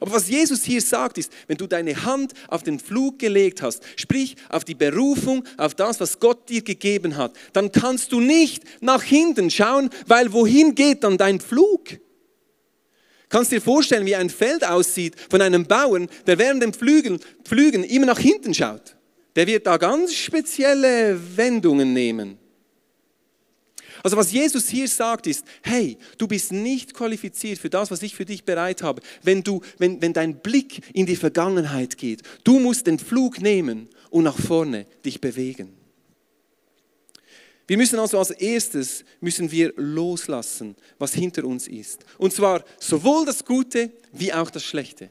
Aber 0.00 0.12
was 0.12 0.28
Jesus 0.28 0.64
hier 0.64 0.82
sagt, 0.82 1.16
ist, 1.16 1.32
wenn 1.46 1.56
du 1.56 1.66
deine 1.66 2.04
Hand 2.04 2.34
auf 2.48 2.62
den 2.62 2.78
Flug 2.78 3.18
gelegt 3.18 3.62
hast, 3.62 3.82
sprich 3.96 4.36
auf 4.50 4.64
die 4.64 4.74
Berufung, 4.74 5.44
auf 5.56 5.74
das, 5.74 6.00
was 6.00 6.20
Gott 6.20 6.48
dir 6.48 6.62
gegeben 6.62 7.16
hat, 7.16 7.32
dann 7.52 7.72
kannst 7.72 8.12
du 8.12 8.20
nicht 8.20 8.64
nach 8.82 9.02
hinten 9.02 9.50
schauen, 9.50 9.88
weil 10.06 10.32
wohin 10.32 10.74
geht 10.74 11.04
dann 11.04 11.16
dein 11.16 11.40
Flug? 11.40 11.98
Kannst 13.30 13.52
dir 13.52 13.62
vorstellen, 13.62 14.04
wie 14.04 14.16
ein 14.16 14.30
Feld 14.30 14.64
aussieht 14.66 15.14
von 15.30 15.40
einem 15.40 15.64
Bauern, 15.66 16.08
der 16.26 16.38
während 16.38 16.62
dem 16.62 16.72
Flügen, 16.72 17.20
Flügen 17.44 17.84
immer 17.84 18.06
nach 18.06 18.18
hinten 18.18 18.52
schaut? 18.52 18.97
Der 19.38 19.46
wird 19.46 19.68
da 19.68 19.76
ganz 19.76 20.14
spezielle 20.14 21.16
Wendungen 21.36 21.92
nehmen. 21.92 22.38
Also 24.02 24.16
was 24.16 24.32
Jesus 24.32 24.68
hier 24.68 24.88
sagt 24.88 25.28
ist, 25.28 25.44
hey, 25.62 25.96
du 26.18 26.26
bist 26.26 26.50
nicht 26.50 26.92
qualifiziert 26.92 27.60
für 27.60 27.70
das, 27.70 27.92
was 27.92 28.02
ich 28.02 28.16
für 28.16 28.24
dich 28.24 28.42
bereit 28.42 28.82
habe, 28.82 29.00
wenn, 29.22 29.44
du, 29.44 29.60
wenn, 29.78 30.02
wenn 30.02 30.12
dein 30.12 30.40
Blick 30.40 30.82
in 30.92 31.06
die 31.06 31.14
Vergangenheit 31.14 31.96
geht. 31.96 32.22
Du 32.42 32.58
musst 32.58 32.88
den 32.88 32.98
Flug 32.98 33.40
nehmen 33.40 33.88
und 34.10 34.24
nach 34.24 34.36
vorne 34.36 34.86
dich 35.04 35.20
bewegen. 35.20 35.72
Wir 37.68 37.76
müssen 37.76 38.00
also 38.00 38.18
als 38.18 38.32
erstes 38.32 39.04
müssen 39.20 39.52
wir 39.52 39.72
loslassen, 39.76 40.74
was 40.98 41.14
hinter 41.14 41.44
uns 41.44 41.68
ist. 41.68 42.04
Und 42.18 42.32
zwar 42.32 42.64
sowohl 42.80 43.24
das 43.24 43.44
Gute 43.44 43.92
wie 44.10 44.32
auch 44.32 44.50
das 44.50 44.64
Schlechte. 44.64 45.10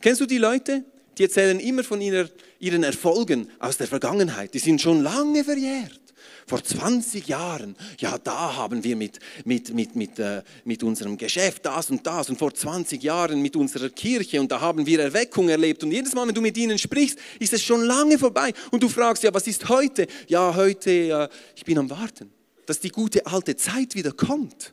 Kennst 0.00 0.20
du 0.20 0.26
die 0.26 0.38
Leute, 0.38 0.84
die 1.20 1.24
erzählen 1.24 1.60
immer 1.60 1.84
von 1.84 2.00
ihrer, 2.00 2.30
ihren 2.60 2.82
Erfolgen 2.82 3.50
aus 3.58 3.76
der 3.76 3.86
Vergangenheit? 3.86 4.54
Die 4.54 4.58
sind 4.58 4.80
schon 4.80 5.02
lange 5.02 5.44
verjährt. 5.44 6.00
Vor 6.46 6.64
20 6.64 7.28
Jahren, 7.28 7.76
ja, 7.98 8.16
da 8.16 8.56
haben 8.56 8.82
wir 8.82 8.96
mit, 8.96 9.18
mit, 9.44 9.74
mit, 9.74 9.94
mit, 9.94 10.18
äh, 10.18 10.42
mit 10.64 10.82
unserem 10.82 11.18
Geschäft 11.18 11.66
das 11.66 11.90
und 11.90 12.06
das 12.06 12.30
und 12.30 12.38
vor 12.38 12.54
20 12.54 13.02
Jahren 13.02 13.42
mit 13.42 13.54
unserer 13.54 13.90
Kirche 13.90 14.40
und 14.40 14.50
da 14.50 14.62
haben 14.62 14.86
wir 14.86 14.98
Erweckung 14.98 15.50
erlebt. 15.50 15.84
Und 15.84 15.92
jedes 15.92 16.14
Mal, 16.14 16.26
wenn 16.26 16.34
du 16.34 16.40
mit 16.40 16.56
ihnen 16.56 16.78
sprichst, 16.78 17.18
ist 17.38 17.52
es 17.52 17.62
schon 17.62 17.82
lange 17.82 18.18
vorbei. 18.18 18.54
Und 18.70 18.82
du 18.82 18.88
fragst, 18.88 19.22
ja, 19.22 19.34
was 19.34 19.46
ist 19.46 19.68
heute? 19.68 20.06
Ja, 20.26 20.54
heute, 20.56 20.90
äh, 20.90 21.28
ich 21.54 21.66
bin 21.66 21.76
am 21.76 21.90
Warten, 21.90 22.32
dass 22.64 22.80
die 22.80 22.88
gute 22.88 23.26
alte 23.26 23.54
Zeit 23.56 23.94
wieder 23.94 24.12
kommt. 24.12 24.72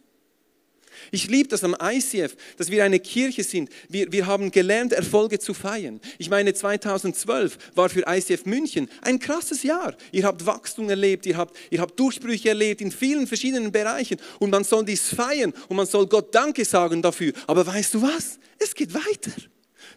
Ich 1.12 1.28
liebe 1.28 1.50
das 1.50 1.64
am 1.64 1.76
ICF, 1.82 2.36
dass 2.58 2.70
wir 2.70 2.84
eine 2.84 3.00
Kirche 3.00 3.44
sind. 3.44 3.70
Wir, 3.90 4.12
wir 4.12 4.26
haben 4.26 4.52
gelernt, 4.52 4.94
Erfolge 4.94 5.40
zu 5.40 5.54
feiern. 5.54 6.00
Ich 6.18 6.30
meine, 6.30 6.54
2012 6.54 7.58
war 7.76 7.90
für 7.90 8.04
ICF 8.08 8.46
München 8.46 8.90
ein 9.02 9.20
krasses 9.20 9.64
Jahr. 9.64 9.96
Ihr 10.12 10.26
habt 10.26 10.46
Wachstum 10.46 10.90
erlebt, 10.90 11.26
ihr 11.26 11.38
habt, 11.38 11.56
ihr 11.70 11.82
habt 11.82 12.00
Durchbrüche 12.00 12.50
erlebt 12.50 12.82
in 12.82 12.92
vielen 12.92 13.28
verschiedenen 13.28 13.72
Bereichen. 13.72 14.18
Und 14.40 14.50
man 14.50 14.64
soll 14.64 14.86
dies 14.86 15.10
feiern 15.10 15.54
und 15.68 15.78
man 15.78 15.86
soll 15.86 16.08
Gott 16.08 16.34
Danke 16.34 16.66
sagen 16.66 17.02
dafür. 17.02 17.34
Aber 17.48 17.66
weißt 17.66 17.94
du 17.94 18.02
was? 18.02 18.40
Es 18.60 18.74
geht 18.74 18.94
weiter. 18.94 19.32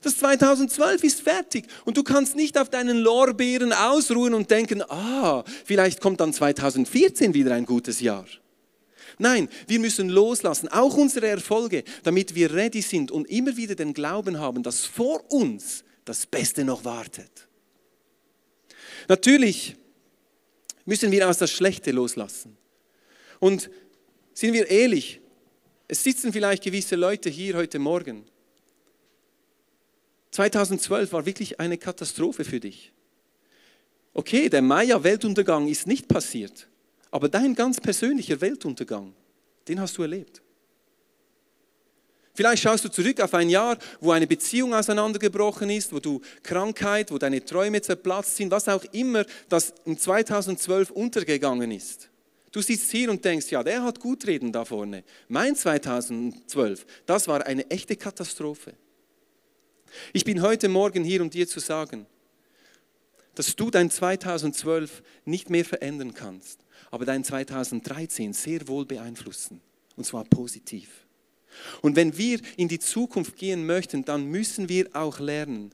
Das 0.02 0.16
2012 0.18 1.04
ist 1.04 1.20
fertig 1.20 1.66
und 1.84 1.96
du 1.96 2.02
kannst 2.02 2.36
nicht 2.36 2.56
auf 2.58 2.70
deinen 2.70 2.98
Lorbeeren 2.98 3.72
ausruhen 3.72 4.34
und 4.34 4.50
denken, 4.50 4.82
ah, 4.82 5.44
vielleicht 5.64 6.00
kommt 6.00 6.20
dann 6.20 6.32
2014 6.32 7.34
wieder 7.34 7.54
ein 7.54 7.66
gutes 7.66 8.00
Jahr. 8.00 8.24
Nein, 9.20 9.50
wir 9.66 9.78
müssen 9.78 10.08
loslassen, 10.08 10.68
auch 10.68 10.96
unsere 10.96 11.28
Erfolge, 11.28 11.84
damit 12.04 12.34
wir 12.34 12.54
ready 12.54 12.80
sind 12.80 13.10
und 13.10 13.28
immer 13.28 13.54
wieder 13.54 13.74
den 13.74 13.92
Glauben 13.92 14.38
haben, 14.38 14.62
dass 14.62 14.86
vor 14.86 15.30
uns 15.30 15.84
das 16.06 16.24
Beste 16.24 16.64
noch 16.64 16.86
wartet. 16.86 17.46
Natürlich 19.08 19.76
müssen 20.86 21.12
wir 21.12 21.28
aus 21.28 21.36
das 21.36 21.50
Schlechte 21.50 21.90
loslassen. 21.90 22.56
Und 23.40 23.70
sind 24.32 24.54
wir 24.54 24.70
ehrlich, 24.70 25.20
es 25.86 26.02
sitzen 26.02 26.32
vielleicht 26.32 26.62
gewisse 26.62 26.96
Leute 26.96 27.28
hier 27.28 27.56
heute 27.56 27.78
Morgen. 27.78 28.24
2012 30.30 31.12
war 31.12 31.26
wirklich 31.26 31.60
eine 31.60 31.76
Katastrophe 31.76 32.42
für 32.44 32.58
dich. 32.58 32.90
Okay, 34.14 34.48
der 34.48 34.62
Maya-Weltuntergang 34.62 35.68
ist 35.68 35.86
nicht 35.86 36.08
passiert. 36.08 36.69
Aber 37.10 37.28
dein 37.28 37.54
ganz 37.54 37.80
persönlicher 37.80 38.40
Weltuntergang, 38.40 39.14
den 39.66 39.80
hast 39.80 39.98
du 39.98 40.02
erlebt. 40.02 40.42
Vielleicht 42.32 42.62
schaust 42.62 42.84
du 42.84 42.88
zurück 42.88 43.20
auf 43.20 43.34
ein 43.34 43.50
Jahr, 43.50 43.76
wo 44.00 44.12
eine 44.12 44.26
Beziehung 44.26 44.72
auseinandergebrochen 44.72 45.68
ist, 45.68 45.92
wo 45.92 45.98
du 45.98 46.20
Krankheit, 46.42 47.10
wo 47.10 47.18
deine 47.18 47.44
Träume 47.44 47.82
zerplatzt 47.82 48.36
sind, 48.36 48.50
was 48.50 48.68
auch 48.68 48.84
immer, 48.92 49.24
das 49.48 49.74
in 49.84 49.98
2012 49.98 50.90
untergegangen 50.90 51.70
ist. 51.72 52.08
Du 52.52 52.62
sitzt 52.62 52.90
hier 52.90 53.10
und 53.10 53.24
denkst, 53.24 53.50
ja, 53.50 53.62
der 53.62 53.82
hat 53.82 54.00
gut 54.00 54.26
reden 54.26 54.52
da 54.52 54.64
vorne. 54.64 55.04
Mein 55.28 55.54
2012, 55.54 56.86
das 57.06 57.28
war 57.28 57.46
eine 57.46 57.68
echte 57.70 57.96
Katastrophe. 57.96 58.74
Ich 60.12 60.24
bin 60.24 60.40
heute 60.40 60.68
Morgen 60.68 61.04
hier, 61.04 61.22
um 61.22 61.30
dir 61.30 61.46
zu 61.48 61.60
sagen, 61.60 62.06
dass 63.34 63.54
du 63.54 63.70
dein 63.70 63.90
2012 63.90 65.02
nicht 65.24 65.50
mehr 65.50 65.64
verändern 65.64 66.14
kannst 66.14 66.60
aber 66.90 67.04
dein 67.04 67.24
2013 67.24 68.32
sehr 68.32 68.66
wohl 68.68 68.84
beeinflussen. 68.84 69.60
Und 69.96 70.04
zwar 70.04 70.24
positiv. 70.24 70.88
Und 71.82 71.96
wenn 71.96 72.16
wir 72.16 72.40
in 72.56 72.68
die 72.68 72.78
Zukunft 72.78 73.36
gehen 73.36 73.66
möchten, 73.66 74.04
dann 74.04 74.26
müssen 74.26 74.68
wir 74.68 74.88
auch 74.92 75.18
lernen, 75.18 75.72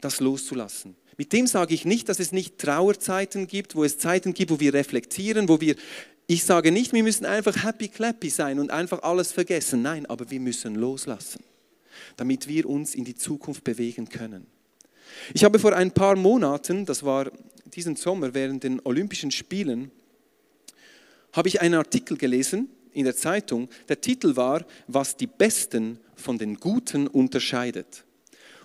das 0.00 0.20
loszulassen. 0.20 0.96
Mit 1.16 1.32
dem 1.32 1.46
sage 1.46 1.74
ich 1.74 1.84
nicht, 1.84 2.08
dass 2.08 2.20
es 2.20 2.32
nicht 2.32 2.58
Trauerzeiten 2.58 3.46
gibt, 3.46 3.74
wo 3.74 3.84
es 3.84 3.98
Zeiten 3.98 4.34
gibt, 4.34 4.50
wo 4.50 4.60
wir 4.60 4.74
reflektieren, 4.74 5.48
wo 5.48 5.60
wir, 5.60 5.74
ich 6.26 6.44
sage 6.44 6.72
nicht, 6.72 6.92
wir 6.92 7.02
müssen 7.02 7.24
einfach 7.24 7.64
happy 7.64 7.88
clappy 7.88 8.28
sein 8.28 8.58
und 8.58 8.70
einfach 8.70 9.02
alles 9.02 9.32
vergessen. 9.32 9.82
Nein, 9.82 10.04
aber 10.06 10.30
wir 10.30 10.40
müssen 10.40 10.74
loslassen, 10.74 11.42
damit 12.16 12.48
wir 12.48 12.68
uns 12.68 12.94
in 12.94 13.04
die 13.04 13.14
Zukunft 13.14 13.64
bewegen 13.64 14.08
können. 14.08 14.46
Ich 15.32 15.44
habe 15.44 15.58
vor 15.58 15.74
ein 15.74 15.92
paar 15.92 16.16
Monaten, 16.16 16.84
das 16.84 17.02
war 17.02 17.30
diesen 17.76 17.96
Sommer 17.96 18.34
während 18.34 18.64
den 18.64 18.80
Olympischen 18.84 19.30
Spielen, 19.30 19.90
habe 21.32 21.48
ich 21.48 21.60
einen 21.60 21.74
Artikel 21.74 22.16
gelesen 22.16 22.70
in 22.92 23.04
der 23.04 23.14
Zeitung. 23.14 23.68
Der 23.88 24.00
Titel 24.00 24.34
war, 24.36 24.64
was 24.86 25.16
die 25.16 25.26
Besten 25.26 26.00
von 26.14 26.38
den 26.38 26.56
Guten 26.56 27.06
unterscheidet. 27.06 28.04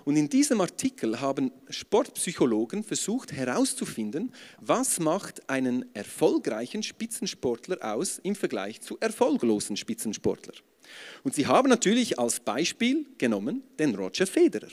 Und 0.06 0.16
in 0.16 0.30
diesem 0.30 0.62
Artikel 0.62 1.20
haben 1.20 1.52
Sportpsychologen 1.70 2.84
versucht 2.84 3.34
herauszufinden, 3.34 4.34
was 4.60 5.00
macht 5.00 5.48
einen 5.50 5.86
erfolgreichen 5.94 6.82
Spitzensportler 6.82 7.78
aus 7.82 8.20
im 8.24 8.34
Vergleich 8.34 8.82
zu 8.82 8.98
erfolglosen 9.00 9.78
Spitzensportlern. 9.78 10.56
Und 11.24 11.36
sie 11.36 11.46
haben 11.46 11.70
natürlich 11.70 12.18
als 12.18 12.40
Beispiel 12.40 13.06
genommen 13.18 13.64
den 13.78 13.94
Roger 13.94 14.26
Federer. 14.26 14.70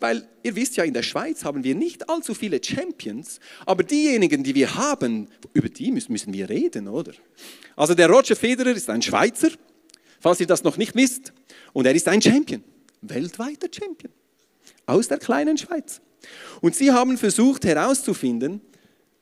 Weil 0.00 0.28
ihr 0.42 0.56
wisst 0.56 0.76
ja, 0.76 0.84
in 0.84 0.94
der 0.94 1.02
Schweiz 1.02 1.44
haben 1.44 1.64
wir 1.64 1.74
nicht 1.74 2.08
allzu 2.08 2.34
viele 2.34 2.60
Champions, 2.62 3.40
aber 3.66 3.82
diejenigen, 3.82 4.42
die 4.42 4.54
wir 4.54 4.74
haben, 4.74 5.28
über 5.52 5.68
die 5.68 5.90
müssen 5.92 6.32
wir 6.32 6.48
reden, 6.48 6.88
oder? 6.88 7.12
Also 7.76 7.94
der 7.94 8.08
Roger 8.08 8.36
Federer 8.36 8.72
ist 8.72 8.90
ein 8.90 9.02
Schweizer, 9.02 9.50
falls 10.20 10.40
ihr 10.40 10.46
das 10.46 10.64
noch 10.64 10.76
nicht 10.76 10.94
wisst, 10.94 11.32
und 11.72 11.86
er 11.86 11.94
ist 11.94 12.08
ein 12.08 12.22
Champion, 12.22 12.62
weltweiter 13.02 13.68
Champion, 13.70 14.12
aus 14.86 15.08
der 15.08 15.18
kleinen 15.18 15.58
Schweiz. 15.58 16.00
Und 16.60 16.74
sie 16.74 16.92
haben 16.92 17.18
versucht 17.18 17.64
herauszufinden, 17.64 18.60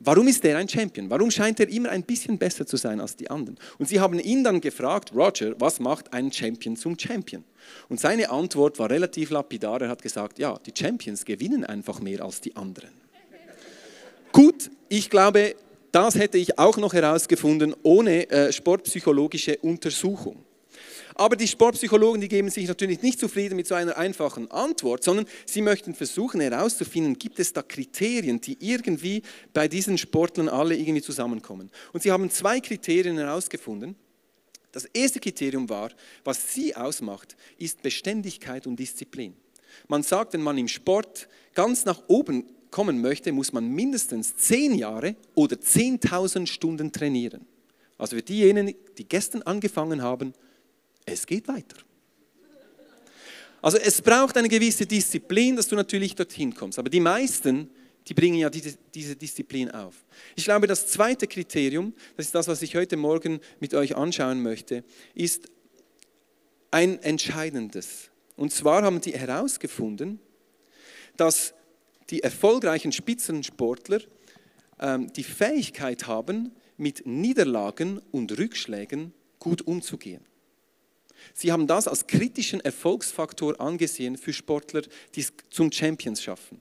Warum 0.05 0.27
ist 0.27 0.45
er 0.45 0.59
ein 0.59 0.69
Champion? 0.69 1.09
Warum 1.11 1.31
scheint 1.31 1.61
er 1.61 1.69
immer 1.69 1.91
ein 1.91 2.03
bisschen 2.03 2.37
besser 2.37 2.67
zu 2.67 2.77
sein 2.77 3.01
als 3.01 3.15
die 3.15 3.31
anderen? 3.31 3.57
Und 3.79 3.89
sie 3.89 4.01
haben 4.01 4.19
ihn 4.19 4.43
dann 4.43 4.61
gefragt, 4.61 5.13
Roger, 5.15 5.55
was 5.61 5.79
macht 5.79 6.13
einen 6.13 6.33
Champion 6.33 6.77
zum 6.77 6.99
Champion? 6.99 7.45
Und 7.89 8.01
seine 8.01 8.29
Antwort 8.31 8.81
war 8.81 8.91
relativ 8.91 9.31
lapidar. 9.31 9.81
Er 9.81 9.91
hat 9.91 10.03
gesagt, 10.03 10.41
ja, 10.41 10.59
die 10.67 10.73
Champions 10.77 11.25
gewinnen 11.25 11.65
einfach 11.65 12.01
mehr 12.01 12.25
als 12.25 12.41
die 12.41 12.57
anderen. 12.57 12.91
Gut, 14.33 14.71
ich 14.89 15.09
glaube, 15.09 15.55
das 15.93 16.17
hätte 16.17 16.39
ich 16.39 16.59
auch 16.59 16.79
noch 16.79 16.95
herausgefunden 16.95 17.75
ohne 17.83 18.29
äh, 18.29 18.53
sportpsychologische 18.53 19.59
Untersuchung. 19.59 20.45
Aber 21.15 21.37
die 21.37 21.49
Sportpsychologen, 21.49 22.21
die 22.21 22.29
geben 22.29 22.51
sich 22.51 22.67
natürlich 22.67 23.03
nicht 23.03 23.19
zufrieden 23.19 23.57
mit 23.57 23.67
so 23.67 23.75
einer 23.75 23.97
einfachen 23.97 24.51
Antwort, 24.51 25.05
sondern 25.05 25.27
sie 25.47 25.61
möchten 25.61 25.95
versuchen 25.95 26.41
herauszufinden, 26.41 27.19
gibt 27.19 27.39
es 27.39 27.53
da 27.53 27.63
Kriterien, 27.63 28.41
die 28.41 28.57
irgendwie 28.61 29.23
bei 29.53 29.69
diesen 29.69 29.99
Sportlern 29.99 30.49
alle 30.49 30.77
irgendwie 30.77 31.03
zusammenkommen. 31.03 31.71
Und 31.93 32.03
sie 32.03 32.11
haben 32.11 32.31
zwei 32.31 32.61
Kriterien 32.61 33.19
herausgefunden. 33.19 33.97
Das 34.73 34.87
erste 34.87 35.21
Kriterium 35.21 35.69
war, 35.69 35.91
was 36.25 36.55
sie 36.55 36.75
ausmacht, 36.75 37.37
ist 37.59 37.83
Beständigkeit 37.83 38.67
und 38.67 38.77
Disziplin. 38.77 39.37
Man 39.89 40.03
sagt, 40.03 40.33
wenn 40.33 40.43
man 40.43 40.57
im 40.59 40.69
Sport 40.69 41.29
ganz 41.55 41.85
nach 41.85 42.03
oben 42.09 42.47
kommen 42.71 43.01
möchte, 43.01 43.33
muss 43.33 43.53
man 43.53 43.69
mindestens 43.69 44.35
zehn 44.37 44.75
Jahre 44.75 45.15
oder 45.35 45.57
10.000 45.57 46.47
Stunden 46.47 46.91
trainieren. 46.91 47.47
Also 47.99 48.17
für 48.17 48.23
diejenigen, 48.23 48.77
die 48.97 49.05
gestern 49.05 49.43
angefangen 49.43 50.03
haben, 50.03 50.33
es 51.05 51.27
geht 51.27 51.49
weiter. 51.49 51.77
Also 53.61 53.79
es 53.79 54.03
braucht 54.03 54.37
eine 54.37 54.49
gewisse 54.49 54.87
Disziplin, 54.87 55.55
dass 55.57 55.69
du 55.69 55.77
natürlich 55.77 56.17
dorthin 56.17 56.53
kommst. 56.53 56.79
Aber 56.79 56.91
die 56.91 57.01
meisten, 57.01 57.71
die 58.09 58.15
bringen 58.15 58.39
ja 58.39 58.51
diese, 58.51 58.77
diese 58.93 59.15
Disziplin 59.15 59.71
auf. 59.71 59.95
Ich 60.35 60.45
glaube, 60.45 60.67
das 60.67 60.89
zweite 60.89 61.29
Kriterium, 61.29 61.95
das 62.17 62.27
ist 62.27 62.35
das, 62.35 62.49
was 62.49 62.61
ich 62.63 62.75
heute 62.75 62.97
Morgen 62.97 63.41
mit 63.61 63.75
euch 63.75 63.97
anschauen 63.97 64.43
möchte, 64.43 64.83
ist 65.15 65.49
ein 66.73 67.01
entscheidendes. 67.03 68.11
Und 68.35 68.53
zwar 68.53 68.83
haben 68.83 69.01
die 69.01 69.13
herausgefunden, 69.13 70.19
dass 71.17 71.55
die 72.11 72.23
erfolgreichen 72.23 72.91
Spitzensportler 72.91 74.01
ähm, 74.81 75.13
die 75.13 75.23
Fähigkeit 75.25 76.09
haben, 76.09 76.53
mit 76.77 77.07
Niederlagen 77.07 78.01
und 78.11 78.37
Rückschlägen 78.37 79.13
gut 79.39 79.63
umzugehen. 79.63 80.25
Sie 81.35 81.53
haben 81.53 81.67
das 81.67 81.89
als 81.89 82.07
kritischen 82.07 82.61
Erfolgsfaktor 82.61 83.61
angesehen 83.61 84.17
für 84.17 84.33
Sportler, 84.33 84.83
die 85.15 85.21
es 85.21 85.33
zum 85.51 85.71
Champions 85.73 86.23
schaffen. 86.23 86.61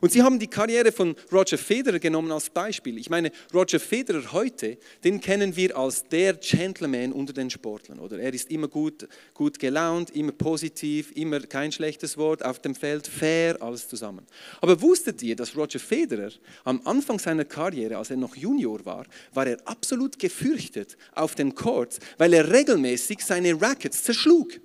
Und 0.00 0.12
sie 0.12 0.22
haben 0.22 0.38
die 0.38 0.46
Karriere 0.46 0.92
von 0.92 1.14
Roger 1.32 1.58
Federer 1.58 1.98
genommen 1.98 2.32
als 2.32 2.50
Beispiel. 2.50 2.98
Ich 2.98 3.10
meine, 3.10 3.30
Roger 3.52 3.80
Federer 3.80 4.32
heute, 4.32 4.78
den 5.04 5.20
kennen 5.20 5.56
wir 5.56 5.76
als 5.76 6.04
der 6.04 6.34
Gentleman 6.34 7.12
unter 7.12 7.32
den 7.32 7.50
Sportlern. 7.50 7.98
Oder 7.98 8.18
er 8.18 8.32
ist 8.32 8.50
immer 8.50 8.68
gut, 8.68 9.08
gut 9.34 9.58
gelaunt, 9.58 10.10
immer 10.10 10.32
positiv, 10.32 11.12
immer 11.12 11.40
kein 11.40 11.72
schlechtes 11.72 12.16
Wort 12.16 12.44
auf 12.44 12.60
dem 12.60 12.74
Feld, 12.74 13.06
fair, 13.06 13.60
alles 13.60 13.88
zusammen. 13.88 14.26
Aber 14.60 14.80
wusstet 14.80 15.22
ihr, 15.22 15.36
dass 15.36 15.56
Roger 15.56 15.78
Federer 15.78 16.30
am 16.64 16.80
Anfang 16.84 17.18
seiner 17.18 17.44
Karriere, 17.44 17.96
als 17.96 18.10
er 18.10 18.16
noch 18.16 18.36
Junior 18.36 18.84
war, 18.84 19.06
war 19.32 19.46
er 19.46 19.58
absolut 19.66 20.18
gefürchtet 20.18 20.96
auf 21.14 21.34
den 21.34 21.54
Courts, 21.54 21.98
weil 22.18 22.32
er 22.32 22.50
regelmäßig 22.50 23.24
seine 23.24 23.60
Rackets 23.60 24.02
zerschlug 24.02 24.60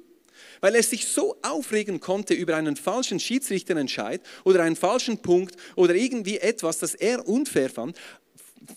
weil 0.62 0.76
er 0.76 0.84
sich 0.84 1.08
so 1.08 1.38
aufregen 1.42 2.00
konnte 2.00 2.34
über 2.34 2.56
einen 2.56 2.76
falschen 2.76 3.20
Schiedsrichterentscheid 3.20 4.22
oder 4.44 4.64
einen 4.64 4.76
falschen 4.76 5.20
Punkt 5.20 5.56
oder 5.76 5.96
irgendwie 5.96 6.38
etwas, 6.38 6.80
das 6.80 6.96
er 6.96 7.28
unfair 7.28 7.70
fand, 7.70 7.98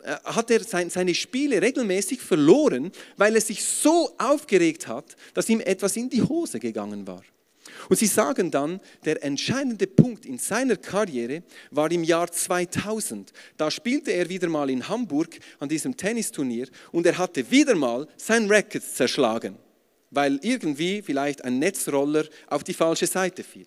äh, 0.02 0.16
hat 0.24 0.50
er 0.50 0.62
seine 0.64 1.14
Spiele 1.14 1.62
regelmäßig 1.62 2.20
verloren, 2.20 2.92
weil 3.16 3.34
er 3.34 3.40
sich 3.40 3.64
so 3.64 4.10
aufgeregt 4.18 4.86
hat, 4.88 5.16
dass 5.34 5.48
ihm 5.48 5.60
etwas 5.60 5.96
in 5.96 6.10
die 6.10 6.22
Hose 6.22 6.58
gegangen 6.58 7.06
war. 7.06 7.22
Und 7.88 7.98
sie 7.98 8.06
sagen 8.06 8.50
dann, 8.50 8.80
der 9.04 9.22
entscheidende 9.22 9.86
Punkt 9.86 10.26
in 10.26 10.38
seiner 10.38 10.76
Karriere 10.76 11.42
war 11.70 11.90
im 11.90 12.02
Jahr 12.02 12.30
2000. 12.30 13.32
Da 13.56 13.70
spielte 13.70 14.10
er 14.12 14.28
wieder 14.28 14.48
mal 14.48 14.68
in 14.68 14.88
Hamburg 14.88 15.38
an 15.58 15.68
diesem 15.68 15.96
Tennisturnier 15.96 16.68
und 16.92 17.06
er 17.06 17.16
hatte 17.16 17.50
wieder 17.50 17.74
mal 17.74 18.06
sein 18.16 18.46
Racket 18.50 18.82
zerschlagen 18.82 19.56
weil 20.10 20.38
irgendwie 20.42 21.02
vielleicht 21.02 21.44
ein 21.44 21.58
Netzroller 21.58 22.24
auf 22.48 22.64
die 22.64 22.74
falsche 22.74 23.06
Seite 23.06 23.42
fiel. 23.44 23.66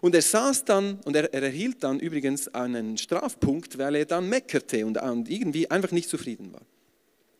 Und 0.00 0.14
er 0.14 0.22
saß 0.22 0.64
dann 0.64 1.00
und 1.04 1.16
er, 1.16 1.32
er, 1.32 1.42
erhielt 1.42 1.82
dann 1.82 2.00
übrigens 2.00 2.48
einen 2.48 2.98
Strafpunkt, 2.98 3.78
weil 3.78 3.96
er 3.96 4.04
dann 4.04 4.28
meckerte 4.28 4.84
und, 4.86 5.00
und 5.00 5.28
irgendwie 5.28 5.70
einfach 5.70 5.90
nicht 5.90 6.08
zufrieden 6.08 6.52
war. 6.52 6.62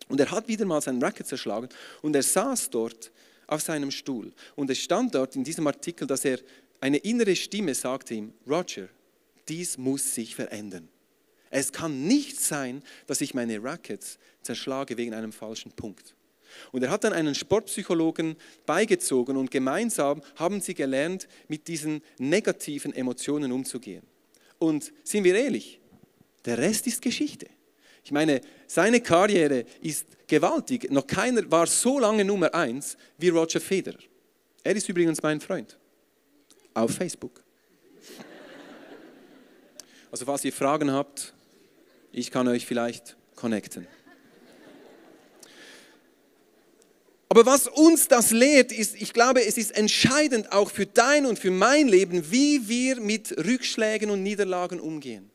Und 0.09 0.21
er 0.21 0.31
hat 0.31 0.49
wieder 0.49 0.65
mal 0.65 0.81
seinen 0.81 1.03
Racket 1.03 1.27
zerschlagen 1.27 1.69
und 2.03 2.17
er 2.17 2.23
saß 2.23 2.71
dort 2.71 3.13
auf 3.47 3.61
seinem 3.61 3.91
Stuhl. 3.91 4.33
Und 4.55 4.71
es 4.71 4.79
stand 4.79 5.15
dort 5.15 5.37
in 5.37 5.45
diesem 5.45 5.67
Artikel, 5.67 6.07
dass 6.07 6.25
er 6.25 6.39
eine 6.81 6.99
innere 6.99 7.37
Stimme 7.37 7.75
sagte 7.75 8.15
ihm, 8.15 8.33
Roger, 8.49 8.89
dies 9.49 9.79
muss 9.79 10.15
sich 10.15 10.35
verändern. 10.35 10.89
Es 11.51 11.73
kann 11.73 12.07
nicht 12.07 12.41
sein, 12.41 12.83
dass 13.07 13.21
ich 13.21 13.35
meine 13.35 13.63
Rackets 13.63 14.19
zerschlage 14.43 14.97
wegen 14.97 15.15
einem 15.15 15.33
falschen 15.33 15.73
Punkt. 15.73 16.16
Und 16.73 16.83
er 16.83 16.91
hat 16.91 17.05
dann 17.05 17.13
einen 17.13 17.35
Sportpsychologen 17.35 18.37
beigezogen 18.67 19.37
und 19.37 19.51
gemeinsam 19.51 20.23
haben 20.37 20.61
sie 20.61 20.75
gelernt, 20.75 21.29
mit 21.49 21.69
diesen 21.69 22.03
negativen 22.19 22.93
Emotionen 22.95 23.53
umzugehen. 23.53 24.03
Und 24.59 24.93
sind 25.05 25.25
wir 25.25 25.35
ehrlich, 25.35 25.81
der 26.45 26.59
Rest 26.59 26.87
ist 26.87 27.03
Geschichte. 27.03 27.47
Ich 28.05 28.13
meine, 28.13 28.41
seine 28.67 29.01
Karriere 29.01 29.65
ist 29.81 30.07
gewaltig. 30.29 30.91
Noch 30.91 31.07
keiner 31.07 31.51
war 31.51 31.67
so 31.67 31.99
lange 31.99 32.25
Nummer 32.25 32.55
eins 32.55 32.97
wie 33.19 33.31
Roger 33.31 33.61
Federer. 33.61 33.99
Er 34.63 34.77
ist 34.77 34.89
übrigens 34.89 35.23
mein 35.23 35.41
Freund. 35.41 35.77
Auf 36.73 36.93
Facebook. 36.93 37.43
Also 40.11 40.25
falls 40.25 40.45
ihr 40.45 40.53
Fragen 40.53 40.93
habt, 40.93 41.35
ich 42.13 42.31
kann 42.31 42.49
euch 42.49 42.65
vielleicht 42.65 43.17
connecten. 43.35 43.87
Aber 47.37 47.45
was 47.45 47.69
uns 47.69 48.09
das 48.09 48.31
lehrt, 48.31 48.73
ist, 48.73 48.95
ich 48.95 49.13
glaube, 49.13 49.45
es 49.45 49.59
ist 49.59 49.77
entscheidend 49.77 50.53
auch 50.53 50.71
für 50.71 50.87
dein 50.87 51.27
und 51.27 51.39
für 51.39 51.51
mein 51.51 51.87
Leben, 51.87 52.31
wie 52.31 52.67
wir 52.67 52.99
mit 52.99 53.31
Rückschlägen 53.37 54.09
und 54.09 54.23
Niederlagen 54.23 54.81
umgehen. 54.81 55.31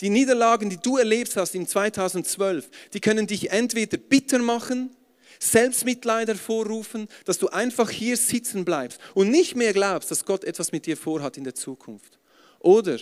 Die 0.00 0.10
Niederlagen, 0.10 0.68
die 0.68 0.76
du 0.76 0.98
erlebt 0.98 1.34
hast 1.34 1.54
im 1.54 1.66
2012, 1.66 2.68
die 2.92 3.00
können 3.00 3.26
dich 3.26 3.50
entweder 3.50 3.96
bitter 3.96 4.38
machen, 4.40 4.94
Selbstmitleid 5.38 6.28
hervorrufen, 6.28 7.08
dass 7.24 7.38
du 7.38 7.48
einfach 7.48 7.88
hier 7.88 8.18
sitzen 8.18 8.66
bleibst 8.66 9.00
und 9.14 9.30
nicht 9.30 9.56
mehr 9.56 9.72
glaubst, 9.72 10.10
dass 10.10 10.26
Gott 10.26 10.44
etwas 10.44 10.72
mit 10.72 10.84
dir 10.84 10.98
vorhat 10.98 11.38
in 11.38 11.44
der 11.44 11.54
Zukunft. 11.54 12.18
Oder 12.60 12.98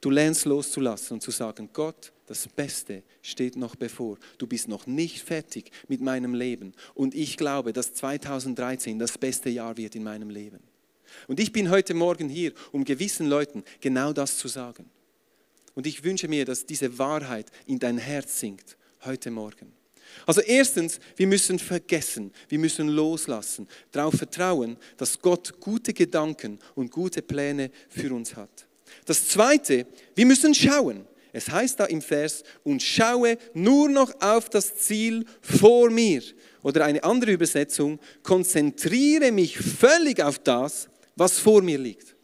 du 0.00 0.10
lernst 0.10 0.44
loszulassen 0.44 1.14
und 1.14 1.20
zu 1.20 1.30
sagen, 1.30 1.70
Gott, 1.72 2.12
das 2.26 2.46
Beste 2.46 3.02
steht 3.22 3.56
noch 3.56 3.74
bevor. 3.74 4.18
Du 4.36 4.46
bist 4.46 4.68
noch 4.68 4.86
nicht 4.86 5.22
fertig 5.22 5.70
mit 5.88 6.00
meinem 6.00 6.34
Leben. 6.34 6.74
Und 6.94 7.14
ich 7.14 7.36
glaube, 7.36 7.72
dass 7.72 7.94
2013 7.94 8.98
das 8.98 9.16
beste 9.16 9.48
Jahr 9.48 9.76
wird 9.76 9.94
in 9.94 10.02
meinem 10.02 10.28
Leben. 10.28 10.60
Und 11.26 11.40
ich 11.40 11.52
bin 11.52 11.70
heute 11.70 11.94
Morgen 11.94 12.28
hier, 12.28 12.52
um 12.70 12.84
gewissen 12.84 13.26
Leuten 13.26 13.64
genau 13.80 14.12
das 14.12 14.36
zu 14.36 14.48
sagen. 14.48 14.90
Und 15.74 15.86
ich 15.86 16.04
wünsche 16.04 16.28
mir, 16.28 16.44
dass 16.44 16.66
diese 16.66 16.98
Wahrheit 16.98 17.50
in 17.66 17.78
dein 17.78 17.98
Herz 17.98 18.40
sinkt 18.40 18.76
heute 19.04 19.30
Morgen. 19.30 19.72
Also 20.26 20.40
erstens, 20.40 21.00
wir 21.16 21.26
müssen 21.26 21.58
vergessen, 21.58 22.32
wir 22.48 22.58
müssen 22.58 22.88
loslassen, 22.88 23.68
darauf 23.90 24.14
vertrauen, 24.14 24.76
dass 24.96 25.20
Gott 25.20 25.60
gute 25.60 25.92
Gedanken 25.92 26.58
und 26.74 26.90
gute 26.90 27.22
Pläne 27.22 27.70
für 27.88 28.12
uns 28.12 28.36
hat. 28.36 28.67
Das 29.04 29.28
Zweite, 29.28 29.86
wir 30.14 30.26
müssen 30.26 30.54
schauen. 30.54 31.06
Es 31.32 31.50
heißt 31.50 31.78
da 31.78 31.84
im 31.84 32.00
Vers, 32.02 32.42
und 32.64 32.82
schaue 32.82 33.36
nur 33.54 33.88
noch 33.88 34.20
auf 34.20 34.48
das 34.48 34.76
Ziel 34.76 35.24
vor 35.40 35.90
mir. 35.90 36.22
Oder 36.62 36.84
eine 36.84 37.04
andere 37.04 37.32
Übersetzung, 37.32 38.00
konzentriere 38.22 39.30
mich 39.30 39.58
völlig 39.58 40.22
auf 40.22 40.38
das, 40.38 40.88
was 41.16 41.38
vor 41.38 41.62
mir 41.62 41.78
liegt. 41.78 42.16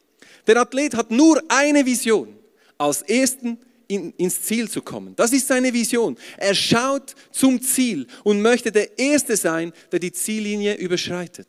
Der 0.47 0.57
Athlet 0.57 0.95
hat 0.95 1.11
nur 1.11 1.43
eine 1.49 1.85
Vision, 1.85 2.37
als 2.79 3.03
Ersten 3.03 3.59
in, 3.89 4.13
ins 4.17 4.43
Ziel 4.43 4.69
zu 4.69 4.83
kommen. 4.83 5.15
Das 5.17 5.33
ist 5.33 5.47
seine 5.47 5.73
Vision. 5.73 6.17
Er 6.37 6.55
schaut 6.55 7.15
zum 7.31 7.61
Ziel 7.61 8.07
und 8.23 8.41
möchte 8.43 8.73
der 8.73 8.99
Erste 8.99 9.37
sein, 9.37 9.73
der 9.93 9.99
die 9.99 10.13
Ziellinie 10.13 10.75
überschreitet. 10.77 11.49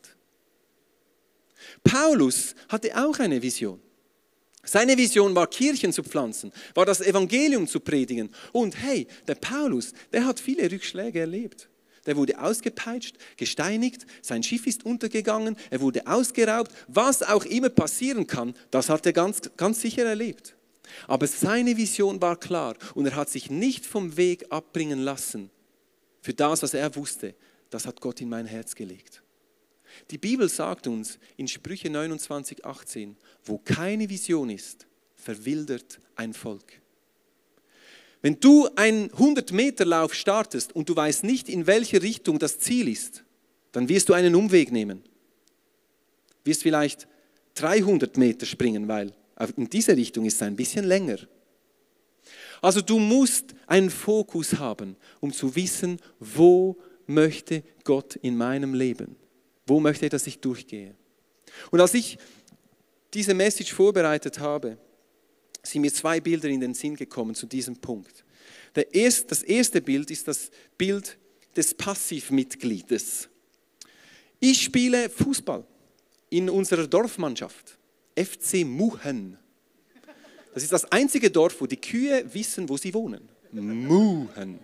Paulus 1.82 2.54
hatte 2.68 2.90
auch 2.96 3.18
eine 3.18 3.40
Vision. 3.40 3.80
Seine 4.66 4.98
Vision 4.98 5.34
war, 5.34 5.46
Kirchen 5.46 5.92
zu 5.92 6.02
pflanzen, 6.02 6.52
war 6.74 6.84
das 6.84 7.00
Evangelium 7.00 7.66
zu 7.66 7.80
predigen. 7.80 8.30
Und 8.52 8.76
hey, 8.82 9.06
der 9.26 9.36
Paulus, 9.36 9.92
der 10.12 10.26
hat 10.26 10.40
viele 10.40 10.70
Rückschläge 10.70 11.20
erlebt. 11.20 11.68
Der 12.04 12.16
wurde 12.16 12.40
ausgepeitscht, 12.40 13.16
gesteinigt, 13.36 14.06
sein 14.22 14.42
Schiff 14.42 14.66
ist 14.66 14.84
untergegangen, 14.84 15.56
er 15.70 15.80
wurde 15.80 16.06
ausgeraubt. 16.06 16.72
Was 16.88 17.22
auch 17.22 17.44
immer 17.44 17.68
passieren 17.68 18.26
kann, 18.26 18.54
das 18.70 18.88
hat 18.88 19.06
er 19.06 19.12
ganz, 19.12 19.40
ganz 19.56 19.80
sicher 19.80 20.04
erlebt. 20.04 20.54
Aber 21.08 21.26
seine 21.26 21.76
Vision 21.76 22.20
war 22.22 22.38
klar 22.38 22.76
und 22.94 23.06
er 23.06 23.16
hat 23.16 23.28
sich 23.28 23.50
nicht 23.50 23.86
vom 23.86 24.16
Weg 24.16 24.46
abbringen 24.50 25.00
lassen 25.00 25.50
für 26.22 26.34
das, 26.34 26.62
was 26.62 26.74
er 26.74 26.94
wusste. 26.94 27.34
Das 27.70 27.86
hat 27.86 28.00
Gott 28.00 28.20
in 28.20 28.28
mein 28.28 28.46
Herz 28.46 28.74
gelegt. 28.74 29.22
Die 30.10 30.18
Bibel 30.18 30.48
sagt 30.48 30.86
uns 30.86 31.18
in 31.36 31.48
Sprüche 31.48 31.90
29, 31.90 32.64
18, 32.64 33.16
wo 33.46 33.58
keine 33.58 34.08
Vision 34.08 34.50
ist, 34.50 34.86
verwildert 35.14 35.98
ein 36.14 36.34
Volk. 36.34 36.80
Wenn 38.22 38.40
du 38.40 38.68
einen 38.76 39.10
100-Meter-Lauf 39.10 40.12
startest 40.12 40.74
und 40.74 40.88
du 40.88 40.96
weißt 40.96 41.24
nicht, 41.24 41.48
in 41.48 41.66
welche 41.66 42.02
Richtung 42.02 42.38
das 42.38 42.58
Ziel 42.58 42.88
ist, 42.88 43.24
dann 43.72 43.88
wirst 43.88 44.08
du 44.08 44.14
einen 44.14 44.34
Umweg 44.34 44.72
nehmen. 44.72 45.02
Wirst 46.44 46.62
vielleicht 46.62 47.06
300 47.54 48.16
Meter 48.16 48.46
springen, 48.46 48.88
weil 48.88 49.12
in 49.56 49.68
diese 49.68 49.96
Richtung 49.96 50.24
ist 50.24 50.34
es 50.34 50.42
ein 50.42 50.56
bisschen 50.56 50.84
länger. 50.84 51.18
Also 52.62 52.80
du 52.80 52.98
musst 52.98 53.54
einen 53.66 53.90
Fokus 53.90 54.54
haben, 54.54 54.96
um 55.20 55.32
zu 55.32 55.54
wissen, 55.54 56.00
wo 56.18 56.76
möchte 57.06 57.62
Gott 57.84 58.16
in 58.16 58.36
meinem 58.36 58.74
Leben. 58.74 59.16
Wo 59.66 59.78
möchte 59.78 60.06
er, 60.06 60.10
dass 60.10 60.26
ich 60.26 60.40
durchgehe? 60.40 60.94
Und 61.70 61.80
als 61.80 61.94
ich 61.94 62.18
diese 63.16 63.34
Message 63.34 63.72
vorbereitet 63.72 64.38
habe, 64.38 64.76
sind 65.62 65.80
mir 65.80 65.92
zwei 65.92 66.20
Bilder 66.20 66.48
in 66.48 66.60
den 66.60 66.74
Sinn 66.74 66.94
gekommen 66.94 67.34
zu 67.34 67.46
diesem 67.46 67.76
Punkt. 67.76 68.24
Erste, 68.92 69.28
das 69.28 69.42
erste 69.42 69.80
Bild 69.80 70.10
ist 70.10 70.28
das 70.28 70.50
Bild 70.76 71.16
des 71.56 71.72
Passivmitgliedes. 71.72 73.28
Ich 74.38 74.62
spiele 74.62 75.08
Fußball 75.08 75.64
in 76.28 76.50
unserer 76.50 76.86
Dorfmannschaft, 76.86 77.78
FC 78.14 78.66
Muhen. 78.66 79.38
Das 80.52 80.62
ist 80.62 80.72
das 80.72 80.84
einzige 80.92 81.30
Dorf, 81.30 81.58
wo 81.58 81.66
die 81.66 81.78
Kühe 81.78 82.22
wissen, 82.32 82.68
wo 82.68 82.76
sie 82.76 82.92
wohnen. 82.92 83.28
Muhen. 83.50 84.58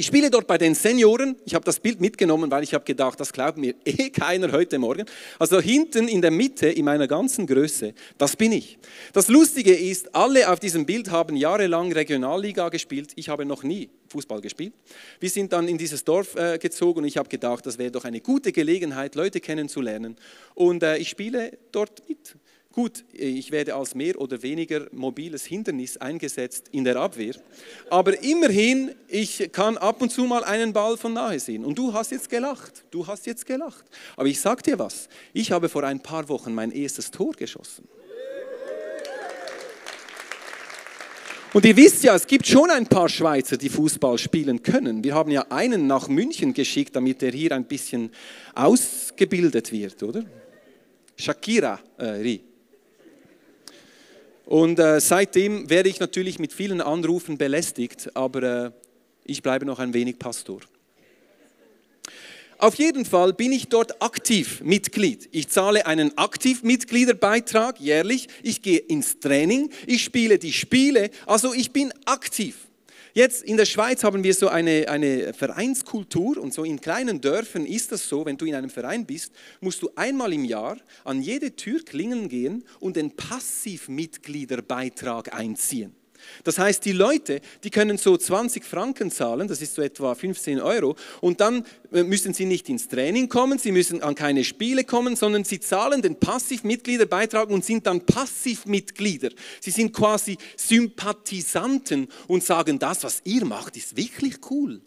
Ich 0.00 0.06
spiele 0.06 0.30
dort 0.30 0.46
bei 0.46 0.56
den 0.56 0.74
Senioren. 0.74 1.36
Ich 1.44 1.54
habe 1.54 1.66
das 1.66 1.78
Bild 1.78 2.00
mitgenommen, 2.00 2.50
weil 2.50 2.62
ich 2.62 2.72
habe 2.72 2.86
gedacht, 2.86 3.20
das 3.20 3.34
glaubt 3.34 3.58
mir 3.58 3.74
eh 3.84 4.08
keiner 4.08 4.50
heute 4.50 4.78
Morgen. 4.78 5.04
Also 5.38 5.60
hinten 5.60 6.08
in 6.08 6.22
der 6.22 6.30
Mitte, 6.30 6.68
in 6.68 6.86
meiner 6.86 7.06
ganzen 7.06 7.46
Größe, 7.46 7.92
das 8.16 8.34
bin 8.34 8.52
ich. 8.52 8.78
Das 9.12 9.28
Lustige 9.28 9.74
ist, 9.74 10.14
alle 10.14 10.50
auf 10.50 10.58
diesem 10.58 10.86
Bild 10.86 11.10
haben 11.10 11.36
jahrelang 11.36 11.92
Regionalliga 11.92 12.70
gespielt. 12.70 13.12
Ich 13.16 13.28
habe 13.28 13.44
noch 13.44 13.62
nie 13.62 13.90
Fußball 14.08 14.40
gespielt. 14.40 14.72
Wir 15.20 15.28
sind 15.28 15.52
dann 15.52 15.68
in 15.68 15.76
dieses 15.76 16.02
Dorf 16.02 16.34
äh, 16.34 16.56
gezogen 16.56 17.00
und 17.00 17.04
ich 17.04 17.18
habe 17.18 17.28
gedacht, 17.28 17.66
das 17.66 17.76
wäre 17.76 17.90
doch 17.90 18.06
eine 18.06 18.22
gute 18.22 18.52
Gelegenheit, 18.52 19.16
Leute 19.16 19.38
kennenzulernen. 19.38 20.16
Und 20.54 20.82
äh, 20.82 20.96
ich 20.96 21.10
spiele 21.10 21.58
dort 21.72 22.08
mit. 22.08 22.36
Gut, 22.72 23.04
ich 23.12 23.50
werde 23.50 23.74
als 23.74 23.96
mehr 23.96 24.20
oder 24.20 24.44
weniger 24.44 24.86
mobiles 24.92 25.44
Hindernis 25.44 25.96
eingesetzt 25.96 26.68
in 26.70 26.84
der 26.84 26.94
Abwehr, 26.96 27.34
aber 27.90 28.22
immerhin, 28.22 28.94
ich 29.08 29.50
kann 29.50 29.76
ab 29.76 30.00
und 30.00 30.10
zu 30.10 30.22
mal 30.22 30.44
einen 30.44 30.72
Ball 30.72 30.96
von 30.96 31.12
nahe 31.12 31.40
sehen. 31.40 31.64
Und 31.64 31.76
du 31.76 31.92
hast 31.92 32.12
jetzt 32.12 32.30
gelacht, 32.30 32.84
du 32.92 33.04
hast 33.08 33.26
jetzt 33.26 33.44
gelacht. 33.44 33.84
Aber 34.16 34.28
ich 34.28 34.40
sag 34.40 34.62
dir 34.62 34.78
was, 34.78 35.08
ich 35.32 35.50
habe 35.50 35.68
vor 35.68 35.82
ein 35.82 36.00
paar 36.00 36.28
Wochen 36.28 36.54
mein 36.54 36.70
erstes 36.70 37.10
Tor 37.10 37.32
geschossen. 37.32 37.88
Und 41.52 41.64
ihr 41.64 41.76
wisst 41.76 42.04
ja, 42.04 42.14
es 42.14 42.28
gibt 42.28 42.46
schon 42.46 42.70
ein 42.70 42.86
paar 42.86 43.08
Schweizer, 43.08 43.56
die 43.56 43.68
Fußball 43.68 44.16
spielen 44.18 44.62
können. 44.62 45.02
Wir 45.02 45.16
haben 45.16 45.32
ja 45.32 45.44
einen 45.50 45.88
nach 45.88 46.06
München 46.06 46.54
geschickt, 46.54 46.94
damit 46.94 47.20
er 47.24 47.32
hier 47.32 47.50
ein 47.50 47.64
bisschen 47.64 48.12
ausgebildet 48.54 49.72
wird, 49.72 50.00
oder? 50.04 50.24
Shakira 51.16 51.80
äh, 51.98 52.04
Ri. 52.04 52.49
Und 54.50 54.80
äh, 54.80 55.00
seitdem 55.00 55.70
werde 55.70 55.88
ich 55.88 56.00
natürlich 56.00 56.40
mit 56.40 56.52
vielen 56.52 56.80
Anrufen 56.80 57.38
belästigt, 57.38 58.10
aber 58.14 58.42
äh, 58.42 58.70
ich 59.22 59.44
bleibe 59.44 59.64
noch 59.64 59.78
ein 59.78 59.94
wenig 59.94 60.18
Pastor. 60.18 60.58
Auf 62.58 62.74
jeden 62.74 63.04
Fall 63.04 63.32
bin 63.32 63.52
ich 63.52 63.68
dort 63.68 64.02
aktiv 64.02 64.60
Mitglied. 64.64 65.28
Ich 65.30 65.50
zahle 65.50 65.86
einen 65.86 66.18
Aktivmitgliederbeitrag 66.18 67.78
jährlich. 67.78 68.26
Ich 68.42 68.60
gehe 68.60 68.80
ins 68.80 69.20
Training. 69.20 69.70
Ich 69.86 70.02
spiele 70.02 70.36
die 70.36 70.52
Spiele. 70.52 71.10
Also 71.26 71.54
ich 71.54 71.70
bin 71.70 71.92
aktiv. 72.04 72.56
Jetzt 73.12 73.42
in 73.42 73.56
der 73.56 73.64
Schweiz 73.64 74.04
haben 74.04 74.22
wir 74.22 74.34
so 74.34 74.46
eine, 74.48 74.88
eine 74.88 75.34
Vereinskultur 75.34 76.38
und 76.38 76.54
so 76.54 76.62
in 76.64 76.80
kleinen 76.80 77.20
Dörfern 77.20 77.66
ist 77.66 77.90
das 77.90 78.08
so, 78.08 78.24
wenn 78.24 78.36
du 78.36 78.44
in 78.44 78.54
einem 78.54 78.70
Verein 78.70 79.04
bist, 79.04 79.32
musst 79.60 79.82
du 79.82 79.90
einmal 79.96 80.32
im 80.32 80.44
Jahr 80.44 80.76
an 81.04 81.20
jede 81.20 81.56
Tür 81.56 81.84
klingeln 81.84 82.28
gehen 82.28 82.62
und 82.78 82.94
den 82.96 83.16
Passivmitgliederbeitrag 83.16 85.34
einziehen. 85.34 85.96
Das 86.44 86.58
heißt, 86.58 86.84
die 86.84 86.92
Leute, 86.92 87.40
die 87.64 87.70
können 87.70 87.98
so 87.98 88.16
20 88.16 88.64
Franken 88.64 89.10
zahlen, 89.10 89.48
das 89.48 89.62
ist 89.62 89.74
so 89.74 89.82
etwa 89.82 90.14
15 90.14 90.60
Euro, 90.60 90.96
und 91.20 91.40
dann 91.40 91.64
äh, 91.92 92.02
müssen 92.02 92.34
sie 92.34 92.46
nicht 92.46 92.68
ins 92.68 92.88
Training 92.88 93.28
kommen, 93.28 93.58
sie 93.58 93.72
müssen 93.72 94.02
an 94.02 94.14
keine 94.14 94.44
Spiele 94.44 94.84
kommen, 94.84 95.16
sondern 95.16 95.44
sie 95.44 95.60
zahlen 95.60 96.02
den 96.02 96.16
Passivmitgliederbeitrag 96.16 97.50
und 97.50 97.64
sind 97.64 97.86
dann 97.86 98.06
Passivmitglieder. 98.06 99.30
Sie 99.60 99.70
sind 99.70 99.92
quasi 99.92 100.38
Sympathisanten 100.56 102.08
und 102.28 102.44
sagen, 102.44 102.78
das, 102.78 103.04
was 103.04 103.22
ihr 103.24 103.44
macht, 103.44 103.76
ist 103.76 103.96
wirklich 103.96 104.36
cool. 104.50 104.80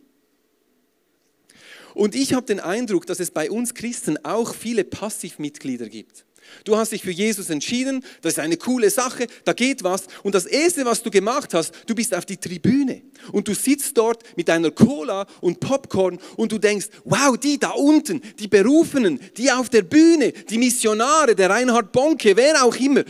Und 1.94 2.16
ich 2.16 2.34
habe 2.34 2.46
den 2.46 2.60
Eindruck, 2.60 3.06
dass 3.06 3.20
es 3.20 3.32
bei 3.32 3.52
uns 3.52 3.74
Christen 3.74 4.24
auch 4.26 4.56
viele 4.56 4.84
Passivmitglieder 4.84 5.90
gibt. 5.90 6.26
Du 6.64 6.78
hast 6.78 6.92
dich 6.92 7.02
für 7.02 7.12
Jesus 7.12 7.50
entschieden, 7.50 8.04
das 8.22 8.34
ist 8.34 8.40
eine 8.40 8.58
coole 8.58 8.90
Sache, 8.90 9.28
da 9.44 9.54
geht 9.54 9.84
was. 9.84 10.08
Und 10.24 10.36
das 10.36 10.46
Erste, 10.46 10.86
was 10.86 11.04
du 11.04 11.12
gemacht 11.12 11.54
hast, 11.54 11.74
du 11.88 11.96
bist 11.96 12.14
auf 12.16 12.26
die 12.26 12.38
Tribüne 12.38 13.02
und 13.32 13.48
du 13.48 13.54
sitzt 13.54 13.98
dort 13.98 14.24
mit 14.38 14.48
deiner 14.48 14.72
Cola 14.72 15.26
und 15.42 15.60
Popcorn 15.60 16.20
und 16.38 16.52
du 16.52 16.58
denkst, 16.58 16.88
wow, 17.06 17.38
die 17.38 17.58
da 17.58 17.72
unten, 17.72 18.22
die 18.40 18.48
Berufenen, 18.48 19.20
die 19.38 19.52
auf 19.52 19.70
der 19.70 19.82
Bühne, 19.84 20.32
die 20.32 20.58
Missionare, 20.58 21.36
der 21.36 21.50
Reinhard 21.50 21.92
Bonke, 21.92 22.36
wer 22.36 22.64
auch 22.64 22.76
immer, 22.76 23.04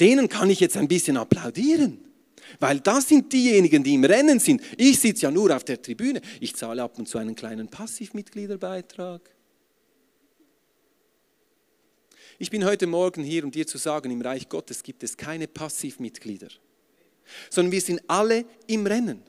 denen 0.00 0.28
kann 0.28 0.50
ich 0.50 0.60
jetzt 0.60 0.76
ein 0.76 0.88
bisschen 0.88 1.16
applaudieren. 1.16 1.98
Weil 2.60 2.80
das 2.80 3.08
sind 3.08 3.32
diejenigen, 3.32 3.84
die 3.84 3.94
im 3.94 4.04
Rennen 4.04 4.40
sind. 4.40 4.62
Ich 4.76 4.98
sitze 4.98 5.24
ja 5.24 5.30
nur 5.30 5.54
auf 5.54 5.64
der 5.64 5.80
Tribüne. 5.80 6.20
Ich 6.40 6.56
zahle 6.56 6.82
ab 6.82 6.98
und 6.98 7.08
zu 7.08 7.18
einen 7.18 7.34
kleinen 7.34 7.68
Passivmitgliederbeitrag. 7.68 9.20
Ich 12.40 12.50
bin 12.50 12.64
heute 12.64 12.86
Morgen 12.86 13.24
hier, 13.24 13.42
um 13.42 13.50
dir 13.50 13.66
zu 13.66 13.78
sagen, 13.78 14.12
im 14.12 14.20
Reich 14.20 14.48
Gottes 14.48 14.84
gibt 14.84 15.02
es 15.02 15.16
keine 15.16 15.48
Passivmitglieder, 15.48 16.46
sondern 17.50 17.72
wir 17.72 17.80
sind 17.80 18.00
alle 18.06 18.44
im 18.68 18.86
Rennen. 18.86 19.24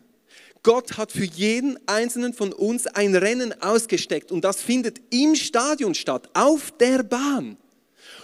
Gott 0.62 0.96
hat 0.96 1.12
für 1.12 1.24
jeden 1.24 1.80
einzelnen 1.88 2.36
von 2.36 2.54
uns 2.54 2.86
ein 2.86 3.16
Rennen 3.16 3.60
ausgesteckt 3.64 4.32
und 4.32 4.44
das 4.44 4.62
findet 4.62 5.02
im 5.10 5.34
Stadion 5.36 5.96
statt, 5.96 6.30
auf 6.36 6.72
der 6.78 7.02
Bahn. 7.02 7.58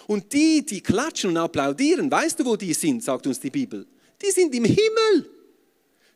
Und 0.05 0.31
die, 0.33 0.63
die 0.63 0.81
klatschen 0.81 1.31
und 1.31 1.37
applaudieren, 1.37 2.11
weißt 2.11 2.39
du, 2.39 2.45
wo 2.45 2.55
die 2.55 2.75
sind, 2.75 3.03
sagt 3.03 3.25
uns 3.25 3.39
die 3.39 3.49
Bibel? 3.49 3.87
Die 4.21 4.29
sind 4.29 4.53
im 4.53 4.65
Himmel. 4.65 5.29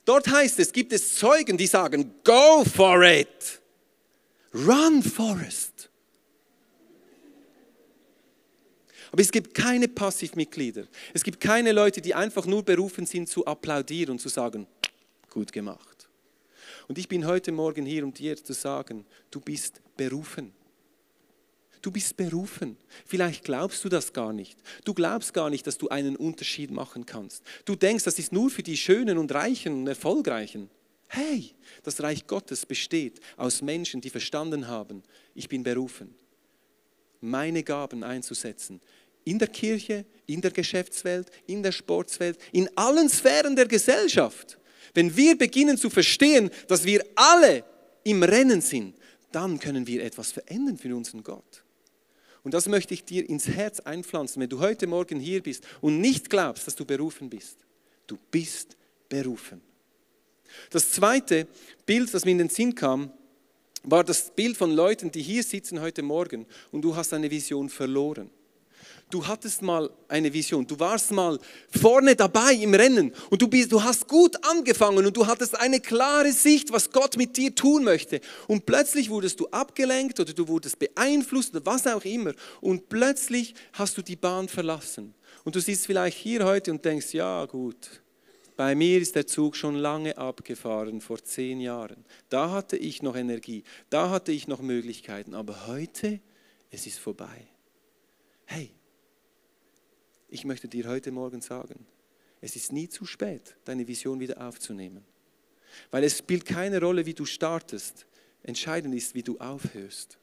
Dort 0.06 0.28
heißt 0.28 0.60
es, 0.60 0.72
gibt 0.72 0.94
es 0.94 1.16
Zeugen, 1.16 1.58
die 1.58 1.66
sagen, 1.66 2.14
go 2.24 2.64
for 2.64 3.04
it. 3.04 3.62
Run, 4.54 5.02
Forest. 5.02 5.69
Aber 9.12 9.22
es 9.22 9.32
gibt 9.32 9.54
keine 9.54 9.88
Passivmitglieder. 9.88 10.86
Es 11.14 11.24
gibt 11.24 11.40
keine 11.40 11.72
Leute, 11.72 12.02
die 12.02 12.14
einfach 12.14 12.46
nur 12.46 12.64
berufen 12.64 13.06
sind 13.06 13.28
zu 13.28 13.46
applaudieren 13.46 14.12
und 14.12 14.20
zu 14.20 14.30
sagen, 14.30 14.68
gut 15.30 15.52
gemacht. 15.52 16.08
Und 16.88 16.98
ich 16.98 17.08
bin 17.08 17.26
heute 17.26 17.52
Morgen 17.52 17.86
hier, 17.86 18.04
um 18.04 18.14
dir 18.14 18.36
zu 18.44 18.54
sagen, 18.54 19.06
du 19.32 19.40
bist 19.40 19.82
berufen. 19.96 20.54
Du 21.82 21.92
bist 21.92 22.18
berufen. 22.18 22.78
Vielleicht 23.06 23.44
glaubst 23.44 23.84
du 23.86 23.90
das 23.90 24.12
gar 24.12 24.34
nicht. 24.34 24.60
Du 24.84 24.94
glaubst 24.94 25.34
gar 25.34 25.50
nicht, 25.50 25.66
dass 25.66 25.78
du 25.78 25.88
einen 25.90 26.16
Unterschied 26.16 26.72
machen 26.72 27.06
kannst. 27.06 27.44
Du 27.64 27.76
denkst, 27.76 28.04
das 28.04 28.20
ist 28.20 28.34
nur 28.34 28.50
für 28.50 28.64
die 28.64 28.76
Schönen 28.76 29.18
und 29.18 29.34
Reichen 29.34 29.74
und 29.74 29.88
Erfolgreichen. 29.88 30.70
Hey, 31.08 31.56
das 31.84 32.04
Reich 32.04 32.28
Gottes 32.28 32.66
besteht 32.66 33.20
aus 33.38 33.62
Menschen, 33.62 34.02
die 34.02 34.10
verstanden 34.10 34.68
haben, 34.68 35.04
ich 35.34 35.50
bin 35.50 35.64
berufen, 35.64 36.14
meine 37.22 37.64
Gaben 37.64 38.04
einzusetzen, 38.04 38.82
in 39.26 39.40
der 39.40 39.48
Kirche, 39.48 40.06
in 40.26 40.42
der 40.42 40.52
Geschäftswelt, 40.52 41.30
in 41.48 41.64
der 41.64 41.72
Sportswelt, 41.72 42.38
in 42.52 42.70
allen 42.76 43.10
Sphären 43.10 43.56
der 43.56 43.68
Gesellschaft. 43.68 44.58
Wenn 44.94 45.16
wir 45.16 45.38
beginnen 45.38 45.78
zu 45.78 45.90
verstehen, 45.90 46.50
dass 46.68 46.84
wir 46.84 47.06
alle 47.16 47.64
im 48.04 48.24
Rennen 48.24 48.62
sind, 48.62 48.96
dann 49.32 49.60
können 49.60 49.86
wir 49.86 50.04
etwas 50.04 50.32
verändern 50.32 50.78
für 50.78 50.96
unseren 50.96 51.24
Gott. 51.24 51.64
Und 52.44 52.54
das 52.54 52.68
möchte 52.68 52.94
ich 52.94 53.04
dir 53.04 53.28
ins 53.30 53.48
Herz 53.48 53.80
einpflanzen, 53.82 54.42
wenn 54.42 54.50
du 54.50 54.60
heute 54.60 54.88
Morgen 54.88 55.20
hier 55.20 55.44
bist 55.44 55.64
und 55.82 56.00
nicht 56.00 56.30
glaubst, 56.30 56.66
dass 56.66 56.76
du 56.76 56.86
berufen 56.86 57.30
bist. 57.30 57.58
Du 58.08 58.18
bist 58.32 58.78
berufen. 59.08 59.62
Das 60.72 60.92
zweite 60.92 61.48
Bild, 61.86 62.12
das 62.14 62.26
mir 62.26 62.32
in 62.32 62.40
den 62.40 62.50
Sinn 62.50 62.74
kam, 62.74 63.12
war 63.84 64.04
das 64.04 64.32
Bild 64.32 64.58
von 64.58 64.72
Leuten, 64.72 65.12
die 65.12 65.22
hier 65.22 65.44
sitzen 65.44 65.80
heute 65.80 66.02
Morgen 66.02 66.48
und 66.72 66.82
du 66.82 66.96
hast 66.96 67.14
eine 67.14 67.30
Vision 67.30 67.70
verloren 67.70 68.32
du 69.10 69.26
hattest 69.26 69.62
mal 69.62 69.90
eine 70.08 70.32
Vision, 70.32 70.66
du 70.66 70.80
warst 70.80 71.12
mal 71.12 71.40
vorne 71.70 72.16
dabei 72.16 72.54
im 72.54 72.74
Rennen 72.74 73.14
und 73.30 73.42
du, 73.42 73.48
bist, 73.48 73.72
du 73.72 73.84
hast 73.84 74.08
gut 74.08 74.36
angefangen 74.46 75.06
und 75.06 75.16
du 75.16 75.26
hattest 75.26 75.60
eine 75.60 75.80
klare 75.80 76.32
Sicht, 76.32 76.72
was 76.72 76.92
Gott 76.92 77.18
mit 77.18 77.36
dir 77.38 77.54
tun 77.54 77.84
möchte. 77.84 78.22
Und 78.48 78.66
plötzlich 78.66 79.10
wurdest 79.10 79.40
du 79.40 79.48
abgelenkt 79.50 80.20
oder 80.20 80.34
du 80.34 80.48
wurdest 80.48 80.80
beeinflusst 80.80 81.56
oder 81.56 81.66
was 81.66 81.88
auch 81.88 82.06
immer. 82.06 82.34
Und 82.62 82.90
plötzlich 82.90 83.56
hast 83.74 83.98
du 83.98 84.02
die 84.02 84.16
Bahn 84.16 84.48
verlassen. 84.48 85.14
Und 85.44 85.56
du 85.56 85.60
siehst 85.60 85.86
vielleicht 85.86 86.18
hier 86.18 86.46
heute 86.46 86.72
und 86.72 86.84
denkst, 86.86 87.14
ja 87.14 87.46
gut, 87.46 88.02
bei 88.56 88.76
mir 88.76 89.00
ist 89.00 89.16
der 89.16 89.26
Zug 89.26 89.56
schon 89.56 89.76
lange 89.76 90.18
abgefahren, 90.18 91.00
vor 91.00 91.24
zehn 91.24 91.62
Jahren. 91.62 92.04
Da 92.28 92.52
hatte 92.52 92.76
ich 92.76 93.02
noch 93.02 93.16
Energie, 93.16 93.64
da 93.90 94.10
hatte 94.10 94.34
ich 94.34 94.48
noch 94.48 94.62
Möglichkeiten, 94.62 95.34
aber 95.34 95.68
heute, 95.68 96.20
es 96.70 96.86
ist 96.86 97.00
vorbei. 97.00 97.48
Hey, 98.46 98.72
ich 100.30 100.46
möchte 100.46 100.68
dir 100.68 100.88
heute 100.88 101.12
Morgen 101.12 101.42
sagen, 101.42 101.86
es 102.42 102.56
ist 102.56 102.72
nie 102.72 102.88
zu 102.88 103.06
spät, 103.06 103.56
deine 103.66 103.88
Vision 103.88 104.20
wieder 104.20 104.46
aufzunehmen. 104.46 105.04
Weil 105.92 106.04
es 106.04 106.18
spielt 106.18 106.46
keine 106.46 106.80
Rolle, 106.80 107.06
wie 107.06 107.14
du 107.14 107.26
startest. 107.26 108.06
Entscheidend 108.44 108.96
ist, 108.96 109.14
wie 109.14 109.24
du 109.24 109.38
aufhörst. 109.40 110.18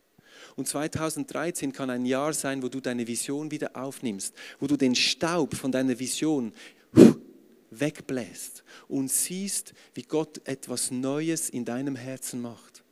Und 0.55 0.69
2013 0.69 1.73
kann 1.73 1.91
ein 1.91 2.07
Jahr 2.07 2.33
sein, 2.33 2.63
wo 2.63 2.69
du 2.69 2.81
deine 2.81 3.07
Vision 3.07 3.51
wieder 3.51 3.77
aufnimmst, 3.77 4.35
wo 4.59 4.67
du 4.67 4.77
den 4.77 4.95
Staub 4.95 5.55
von 5.55 5.73
deiner 5.73 5.99
Vision 5.99 6.53
wegbläst 7.71 8.65
und 8.89 9.11
siehst, 9.11 9.75
wie 9.95 10.03
Gott 10.03 10.41
etwas 10.47 10.91
Neues 10.91 11.51
in 11.51 11.65
deinem 11.65 11.97
Herzen 11.97 12.41
macht. 12.41 12.85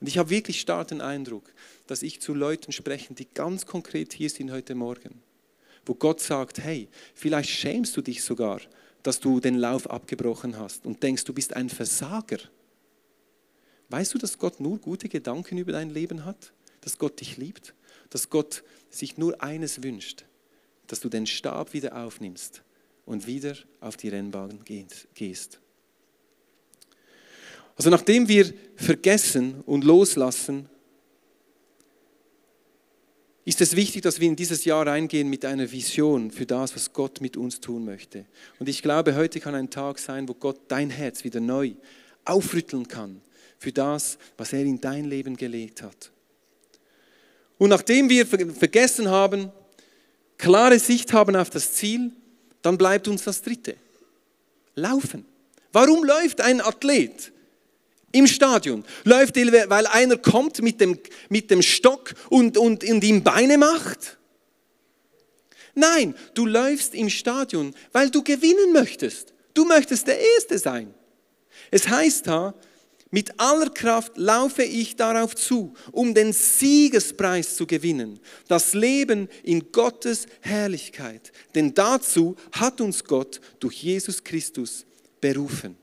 Und 0.00 0.08
ich 0.08 0.18
habe 0.18 0.30
wirklich 0.30 0.60
starken 0.60 1.00
Eindruck, 1.00 1.52
dass 1.86 2.02
ich 2.02 2.20
zu 2.20 2.32
Leuten 2.34 2.72
spreche, 2.72 3.12
die 3.12 3.28
ganz 3.28 3.66
konkret 3.66 4.12
hier 4.12 4.30
sind 4.30 4.50
heute 4.50 4.74
Morgen 4.74 5.22
wo 5.90 5.94
Gott 5.96 6.20
sagt, 6.20 6.60
hey, 6.60 6.86
vielleicht 7.14 7.50
schämst 7.50 7.96
du 7.96 8.00
dich 8.00 8.22
sogar, 8.22 8.60
dass 9.02 9.18
du 9.18 9.40
den 9.40 9.56
Lauf 9.56 9.90
abgebrochen 9.90 10.56
hast 10.56 10.86
und 10.86 11.02
denkst, 11.02 11.24
du 11.24 11.32
bist 11.32 11.56
ein 11.56 11.68
Versager. 11.68 12.38
Weißt 13.88 14.14
du, 14.14 14.18
dass 14.18 14.38
Gott 14.38 14.60
nur 14.60 14.78
gute 14.78 15.08
Gedanken 15.08 15.58
über 15.58 15.72
dein 15.72 15.90
Leben 15.90 16.24
hat? 16.24 16.52
Dass 16.82 16.96
Gott 16.96 17.18
dich 17.18 17.38
liebt? 17.38 17.74
Dass 18.08 18.30
Gott 18.30 18.62
sich 18.88 19.18
nur 19.18 19.42
eines 19.42 19.82
wünscht, 19.82 20.26
dass 20.86 21.00
du 21.00 21.08
den 21.08 21.26
Stab 21.26 21.72
wieder 21.72 21.96
aufnimmst 21.96 22.62
und 23.04 23.26
wieder 23.26 23.56
auf 23.80 23.96
die 23.96 24.10
Rennbahn 24.10 24.60
gehst. 25.14 25.58
Also 27.74 27.90
nachdem 27.90 28.28
wir 28.28 28.54
vergessen 28.76 29.60
und 29.62 29.82
loslassen, 29.82 30.68
ist 33.44 33.60
es 33.60 33.74
wichtig, 33.74 34.02
dass 34.02 34.20
wir 34.20 34.28
in 34.28 34.36
dieses 34.36 34.64
Jahr 34.64 34.86
reingehen 34.86 35.28
mit 35.28 35.44
einer 35.44 35.70
Vision 35.70 36.30
für 36.30 36.46
das, 36.46 36.74
was 36.74 36.92
Gott 36.92 37.20
mit 37.20 37.36
uns 37.36 37.60
tun 37.60 37.84
möchte. 37.84 38.26
Und 38.58 38.68
ich 38.68 38.82
glaube, 38.82 39.16
heute 39.16 39.40
kann 39.40 39.54
ein 39.54 39.70
Tag 39.70 39.98
sein, 39.98 40.28
wo 40.28 40.34
Gott 40.34 40.60
dein 40.68 40.90
Herz 40.90 41.24
wieder 41.24 41.40
neu 41.40 41.72
aufrütteln 42.24 42.86
kann 42.86 43.22
für 43.58 43.72
das, 43.72 44.18
was 44.36 44.52
er 44.52 44.62
in 44.62 44.80
dein 44.80 45.04
Leben 45.04 45.36
gelegt 45.36 45.82
hat. 45.82 46.10
Und 47.58 47.70
nachdem 47.70 48.08
wir 48.08 48.26
vergessen 48.26 49.08
haben, 49.08 49.50
klare 50.38 50.78
Sicht 50.78 51.12
haben 51.12 51.36
auf 51.36 51.50
das 51.50 51.72
Ziel, 51.74 52.12
dann 52.62 52.78
bleibt 52.78 53.08
uns 53.08 53.24
das 53.24 53.42
Dritte. 53.42 53.76
Laufen. 54.74 55.24
Warum 55.72 56.04
läuft 56.04 56.40
ein 56.40 56.60
Athlet? 56.60 57.32
Im 58.12 58.26
Stadion. 58.26 58.84
Läuft, 59.04 59.36
weil 59.36 59.86
einer 59.86 60.16
kommt 60.16 60.62
mit 60.62 60.80
dem, 60.80 60.98
mit 61.28 61.50
dem 61.50 61.62
Stock 61.62 62.14
und, 62.28 62.56
und, 62.56 62.84
und 62.84 63.04
ihm 63.04 63.22
Beine 63.22 63.58
macht? 63.58 64.18
Nein, 65.74 66.14
du 66.34 66.46
läufst 66.46 66.94
im 66.94 67.08
Stadion, 67.08 67.74
weil 67.92 68.10
du 68.10 68.22
gewinnen 68.22 68.72
möchtest. 68.72 69.32
Du 69.54 69.64
möchtest 69.64 70.06
der 70.06 70.18
Erste 70.18 70.58
sein. 70.58 70.94
Es 71.70 71.88
heißt 71.88 72.26
da, 72.26 72.54
mit 73.12 73.40
aller 73.40 73.70
Kraft 73.70 74.16
laufe 74.16 74.62
ich 74.62 74.94
darauf 74.94 75.34
zu, 75.34 75.74
um 75.90 76.14
den 76.14 76.32
Siegespreis 76.32 77.56
zu 77.56 77.66
gewinnen, 77.66 78.20
das 78.46 78.72
Leben 78.72 79.28
in 79.42 79.72
Gottes 79.72 80.26
Herrlichkeit. 80.40 81.32
Denn 81.54 81.74
dazu 81.74 82.36
hat 82.52 82.80
uns 82.80 83.02
Gott 83.02 83.40
durch 83.58 83.82
Jesus 83.82 84.22
Christus 84.22 84.86
berufen. 85.20 85.76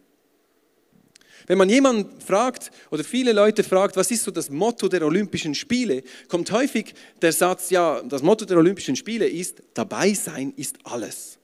Wenn 1.47 1.57
man 1.57 1.69
jemanden 1.69 2.19
fragt 2.19 2.71
oder 2.91 3.05
viele 3.05 3.31
Leute 3.31 3.63
fragt, 3.63 3.95
was 3.95 4.12
ist 4.12 4.23
so 4.23 4.31
das 4.31 4.49
Motto 4.49 4.89
der 4.89 5.05
Olympischen 5.05 5.55
Spiele, 5.55 6.03
kommt 6.27 6.51
häufig 6.51 6.93
der 7.21 7.31
Satz, 7.31 7.69
ja, 7.69 8.01
das 8.03 8.21
Motto 8.21 8.45
der 8.45 8.57
Olympischen 8.57 8.97
Spiele 8.97 9.27
ist, 9.27 9.63
dabei 9.73 10.13
sein 10.13 10.53
ist 10.57 10.77
alles. 10.83 11.39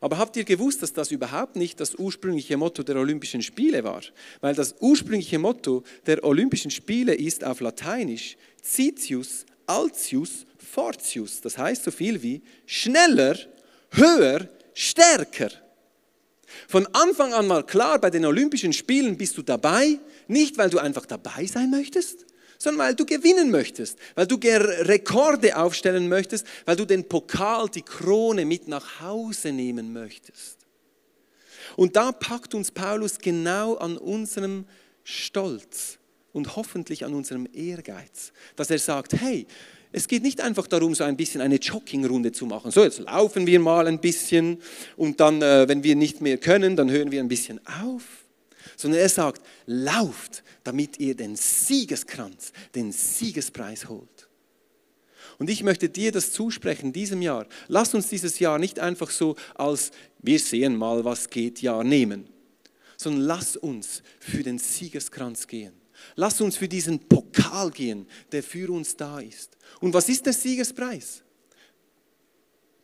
Aber 0.00 0.18
habt 0.18 0.36
ihr 0.36 0.44
gewusst, 0.44 0.82
dass 0.82 0.92
das 0.92 1.10
überhaupt 1.12 1.56
nicht 1.56 1.80
das 1.80 1.94
ursprüngliche 1.94 2.56
Motto 2.56 2.82
der 2.82 2.96
Olympischen 2.96 3.42
Spiele 3.42 3.84
war? 3.84 4.02
Weil 4.40 4.54
das 4.54 4.74
ursprüngliche 4.80 5.38
Motto 5.38 5.84
der 6.06 6.22
Olympischen 6.24 6.70
Spiele 6.70 7.14
ist 7.14 7.44
auf 7.44 7.60
Lateinisch 7.60 8.36
Citius, 8.62 9.46
Altius, 9.66 10.46
Fortius. 10.58 11.40
Das 11.40 11.58
heißt 11.58 11.84
so 11.84 11.90
viel 11.90 12.22
wie 12.22 12.42
schneller, 12.66 13.36
höher, 13.92 14.48
stärker. 14.74 15.50
Von 16.66 16.86
Anfang 16.94 17.32
an 17.32 17.46
mal 17.46 17.64
klar, 17.64 17.98
bei 18.00 18.10
den 18.10 18.24
Olympischen 18.24 18.72
Spielen 18.72 19.16
bist 19.16 19.36
du 19.36 19.42
dabei, 19.42 19.98
nicht 20.26 20.58
weil 20.58 20.70
du 20.70 20.78
einfach 20.78 21.06
dabei 21.06 21.46
sein 21.46 21.70
möchtest, 21.70 22.26
sondern 22.58 22.86
weil 22.86 22.94
du 22.94 23.06
gewinnen 23.06 23.50
möchtest, 23.50 23.98
weil 24.14 24.26
du 24.26 24.36
Rekorde 24.36 25.56
aufstellen 25.56 26.08
möchtest, 26.08 26.46
weil 26.64 26.76
du 26.76 26.84
den 26.84 27.08
Pokal, 27.08 27.68
die 27.68 27.82
Krone 27.82 28.44
mit 28.44 28.68
nach 28.68 29.00
Hause 29.00 29.52
nehmen 29.52 29.92
möchtest. 29.92 30.58
Und 31.76 31.96
da 31.96 32.12
packt 32.12 32.54
uns 32.54 32.70
Paulus 32.70 33.18
genau 33.18 33.76
an 33.76 33.96
unserem 33.96 34.66
Stolz 35.04 35.98
und 36.32 36.56
hoffentlich 36.56 37.04
an 37.04 37.14
unserem 37.14 37.48
Ehrgeiz, 37.52 38.32
dass 38.56 38.70
er 38.70 38.78
sagt, 38.78 39.12
hey, 39.12 39.46
es 39.92 40.08
geht 40.08 40.22
nicht 40.22 40.40
einfach 40.40 40.66
darum, 40.66 40.94
so 40.94 41.04
ein 41.04 41.16
bisschen 41.16 41.40
eine 41.40 41.56
Joggingrunde 41.56 42.32
zu 42.32 42.46
machen. 42.46 42.70
So, 42.70 42.82
jetzt 42.82 42.98
laufen 42.98 43.46
wir 43.46 43.58
mal 43.60 43.86
ein 43.86 44.00
bisschen 44.00 44.58
und 44.96 45.20
dann, 45.20 45.40
äh, 45.40 45.66
wenn 45.68 45.82
wir 45.82 45.96
nicht 45.96 46.20
mehr 46.20 46.38
können, 46.38 46.76
dann 46.76 46.90
hören 46.90 47.10
wir 47.10 47.20
ein 47.20 47.28
bisschen 47.28 47.60
auf. 47.66 48.02
Sondern 48.76 49.00
er 49.00 49.08
sagt, 49.08 49.42
lauft, 49.66 50.44
damit 50.62 51.00
ihr 51.00 51.16
den 51.16 51.36
Siegeskranz, 51.36 52.52
den 52.74 52.92
Siegespreis 52.92 53.88
holt. 53.88 54.28
Und 55.38 55.48
ich 55.48 55.62
möchte 55.62 55.88
dir 55.88 56.12
das 56.12 56.32
zusprechen, 56.32 56.92
diesem 56.92 57.22
Jahr. 57.22 57.46
Lass 57.68 57.94
uns 57.94 58.08
dieses 58.08 58.38
Jahr 58.40 58.58
nicht 58.58 58.80
einfach 58.80 59.10
so 59.10 59.36
als 59.54 59.92
wir 60.20 60.38
sehen 60.38 60.76
mal, 60.76 61.04
was 61.04 61.30
geht, 61.30 61.62
Jahr 61.62 61.84
nehmen, 61.84 62.28
sondern 62.96 63.22
lass 63.22 63.56
uns 63.56 64.02
für 64.18 64.42
den 64.42 64.58
Siegeskranz 64.58 65.46
gehen. 65.46 65.77
Lass 66.16 66.40
uns 66.40 66.56
für 66.56 66.68
diesen 66.68 66.98
Pokal 66.98 67.70
gehen, 67.70 68.06
der 68.32 68.42
für 68.42 68.70
uns 68.70 68.96
da 68.96 69.20
ist. 69.20 69.56
Und 69.80 69.94
was 69.94 70.08
ist 70.08 70.26
der 70.26 70.32
Siegespreis? 70.32 71.22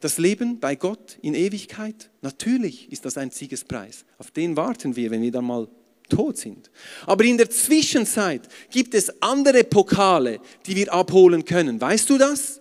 Das 0.00 0.18
Leben 0.18 0.61
bei 0.61 0.77
Gott 0.77 1.18
in 1.22 1.35
Ewigkeit? 1.35 2.11
Natürlich 2.20 2.92
ist 2.92 3.05
das 3.05 3.16
ein 3.16 3.31
Siegespreis. 3.31 4.05
Auf 4.18 4.31
den 4.31 4.57
warten 4.57 4.96
wir, 4.96 5.11
wenn 5.11 5.22
wir 5.22 5.33
dann 5.33 5.46
mal 5.46 5.68
tot 6.09 6.37
sind. 6.37 6.70
Aber 7.07 7.24
in 7.24 7.38
der 7.38 7.50
Zwischenzeit 7.50 8.42
gibt 8.70 8.94
es 8.94 9.22
andere 9.22 9.64
Pokale, 9.64 10.40
die 10.66 10.77
wir 10.77 10.92
abholen 10.92 11.44
können. 11.44 11.81
Weißt 11.81 12.11
du 12.11 12.18
das? 12.18 12.61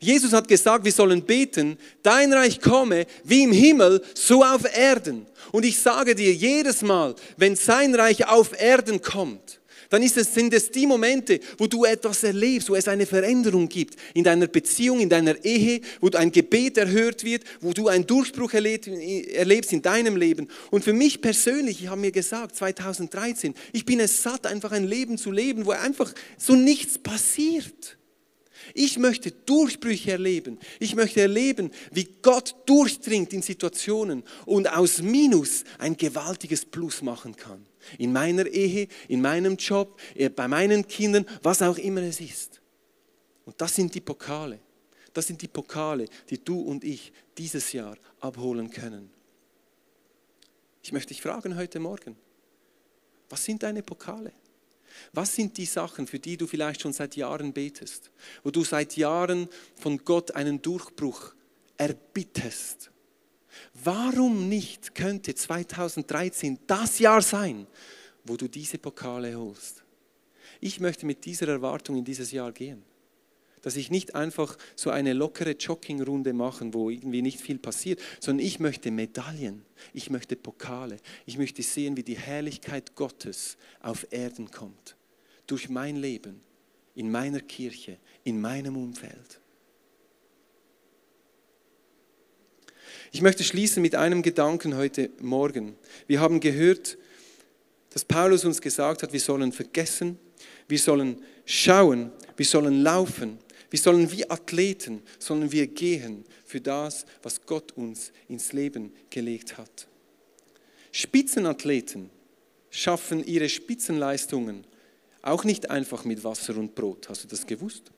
Jesus 0.00 0.32
hat 0.32 0.48
gesagt, 0.48 0.84
wir 0.84 0.92
sollen 0.92 1.22
beten, 1.22 1.78
dein 2.02 2.32
Reich 2.32 2.60
komme 2.60 3.06
wie 3.24 3.44
im 3.44 3.52
Himmel, 3.52 4.02
so 4.14 4.44
auf 4.44 4.62
Erden. 4.76 5.26
Und 5.52 5.64
ich 5.64 5.78
sage 5.78 6.14
dir 6.14 6.32
jedes 6.32 6.82
Mal, 6.82 7.14
wenn 7.36 7.56
sein 7.56 7.94
Reich 7.94 8.26
auf 8.26 8.60
Erden 8.60 9.00
kommt, 9.00 9.60
dann 9.94 10.02
ist 10.02 10.16
es, 10.16 10.34
sind 10.34 10.52
es 10.52 10.72
die 10.72 10.88
Momente, 10.88 11.38
wo 11.56 11.68
du 11.68 11.84
etwas 11.84 12.24
erlebst, 12.24 12.68
wo 12.68 12.74
es 12.74 12.88
eine 12.88 13.06
Veränderung 13.06 13.68
gibt 13.68 13.94
in 14.12 14.24
deiner 14.24 14.48
Beziehung, 14.48 14.98
in 14.98 15.08
deiner 15.08 15.44
Ehe, 15.44 15.82
wo 16.00 16.10
ein 16.10 16.32
Gebet 16.32 16.78
erhört 16.78 17.22
wird, 17.22 17.44
wo 17.60 17.72
du 17.72 17.86
einen 17.86 18.04
Durchbruch 18.04 18.54
erlebst 18.54 19.72
in 19.72 19.82
deinem 19.82 20.16
Leben. 20.16 20.48
Und 20.72 20.82
für 20.82 20.92
mich 20.92 21.20
persönlich, 21.22 21.80
ich 21.80 21.88
habe 21.88 22.00
mir 22.00 22.10
gesagt, 22.10 22.56
2013, 22.56 23.54
ich 23.72 23.84
bin 23.84 24.00
es 24.00 24.20
satt, 24.20 24.46
einfach 24.46 24.72
ein 24.72 24.84
Leben 24.84 25.16
zu 25.16 25.30
leben, 25.30 25.64
wo 25.64 25.70
einfach 25.70 26.12
so 26.38 26.56
nichts 26.56 26.98
passiert. 26.98 27.96
Ich 28.72 28.98
möchte 28.98 29.30
Durchbrüche 29.30 30.12
erleben. 30.12 30.58
Ich 30.80 30.94
möchte 30.94 31.20
erleben, 31.20 31.70
wie 31.90 32.08
Gott 32.22 32.54
durchdringt 32.66 33.32
in 33.32 33.42
Situationen 33.42 34.22
und 34.46 34.68
aus 34.72 35.02
Minus 35.02 35.64
ein 35.78 35.96
gewaltiges 35.96 36.64
Plus 36.64 37.02
machen 37.02 37.36
kann. 37.36 37.66
In 37.98 38.12
meiner 38.12 38.46
Ehe, 38.46 38.88
in 39.08 39.20
meinem 39.20 39.56
Job, 39.56 40.00
äh, 40.14 40.28
bei 40.28 40.48
meinen 40.48 40.86
Kindern, 40.86 41.26
was 41.42 41.62
auch 41.62 41.78
immer 41.78 42.02
es 42.02 42.20
ist. 42.20 42.60
Und 43.44 43.60
das 43.60 43.74
sind 43.74 43.94
die 43.94 44.00
Pokale. 44.00 44.58
Das 45.12 45.26
sind 45.26 45.40
die 45.40 45.48
Pokale, 45.48 46.06
die 46.28 46.42
du 46.42 46.60
und 46.60 46.82
ich 46.82 47.12
dieses 47.36 47.72
Jahr 47.72 47.96
abholen 48.20 48.70
können. 48.70 49.10
Ich 50.82 50.92
möchte 50.92 51.08
dich 51.08 51.22
fragen 51.22 51.56
heute 51.56 51.78
Morgen, 51.78 52.16
was 53.28 53.44
sind 53.44 53.62
deine 53.62 53.82
Pokale? 53.82 54.32
Was 55.12 55.34
sind 55.34 55.56
die 55.56 55.66
Sachen, 55.66 56.06
für 56.06 56.18
die 56.18 56.36
du 56.36 56.46
vielleicht 56.46 56.82
schon 56.82 56.92
seit 56.92 57.16
Jahren 57.16 57.52
betest, 57.52 58.10
wo 58.42 58.50
du 58.50 58.64
seit 58.64 58.96
Jahren 58.96 59.48
von 59.76 59.98
Gott 60.04 60.32
einen 60.32 60.60
Durchbruch 60.62 61.34
erbittest? 61.76 62.90
Warum 63.72 64.48
nicht 64.48 64.94
könnte 64.94 65.34
2013 65.34 66.58
das 66.66 66.98
Jahr 66.98 67.22
sein, 67.22 67.66
wo 68.24 68.36
du 68.36 68.48
diese 68.48 68.78
Pokale 68.78 69.36
holst? 69.36 69.82
Ich 70.60 70.80
möchte 70.80 71.06
mit 71.06 71.24
dieser 71.24 71.48
Erwartung 71.48 71.96
in 71.96 72.04
dieses 72.04 72.32
Jahr 72.32 72.52
gehen. 72.52 72.82
Dass 73.64 73.76
ich 73.76 73.90
nicht 73.90 74.14
einfach 74.14 74.58
so 74.76 74.90
eine 74.90 75.14
lockere 75.14 75.52
Joggingrunde 75.52 76.34
machen, 76.34 76.74
wo 76.74 76.90
irgendwie 76.90 77.22
nicht 77.22 77.40
viel 77.40 77.58
passiert, 77.58 77.98
sondern 78.20 78.44
ich 78.44 78.60
möchte 78.60 78.90
Medaillen, 78.90 79.64
ich 79.94 80.10
möchte 80.10 80.36
Pokale, 80.36 80.98
ich 81.24 81.38
möchte 81.38 81.62
sehen, 81.62 81.96
wie 81.96 82.02
die 82.02 82.18
Herrlichkeit 82.18 82.94
Gottes 82.94 83.56
auf 83.80 84.06
Erden 84.10 84.50
kommt. 84.50 84.96
Durch 85.46 85.70
mein 85.70 85.96
Leben, 85.96 86.42
in 86.94 87.10
meiner 87.10 87.40
Kirche, 87.40 87.96
in 88.22 88.38
meinem 88.38 88.76
Umfeld. 88.76 89.40
Ich 93.12 93.22
möchte 93.22 93.44
schließen 93.44 93.80
mit 93.80 93.94
einem 93.94 94.20
Gedanken 94.20 94.76
heute 94.76 95.08
Morgen. 95.20 95.74
Wir 96.06 96.20
haben 96.20 96.38
gehört, 96.38 96.98
dass 97.88 98.04
Paulus 98.04 98.44
uns 98.44 98.60
gesagt 98.60 99.02
hat, 99.02 99.14
wir 99.14 99.20
sollen 99.20 99.52
vergessen, 99.52 100.18
wir 100.68 100.78
sollen 100.78 101.22
schauen, 101.46 102.12
wir 102.36 102.44
sollen 102.44 102.82
laufen, 102.82 103.38
wir 103.70 103.78
sollen 103.78 104.10
wie 104.12 104.28
Athleten, 104.30 105.02
sollen 105.18 105.50
wir 105.50 105.66
gehen 105.66 106.24
für 106.44 106.60
das, 106.60 107.06
was 107.22 107.44
Gott 107.44 107.72
uns 107.72 108.12
ins 108.28 108.52
Leben 108.52 108.92
gelegt 109.10 109.58
hat. 109.58 109.88
Spitzenathleten 110.92 112.10
schaffen 112.70 113.24
ihre 113.24 113.48
Spitzenleistungen 113.48 114.64
auch 115.22 115.44
nicht 115.44 115.70
einfach 115.70 116.04
mit 116.04 116.22
Wasser 116.22 116.56
und 116.56 116.74
Brot. 116.74 117.08
Hast 117.08 117.24
du 117.24 117.28
das 117.28 117.46
gewusst? 117.46 117.90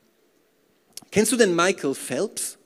Kennst 1.11 1.33
du 1.33 1.37
den 1.37 1.55
Michael 1.55 1.94
Phelps? 1.94 2.57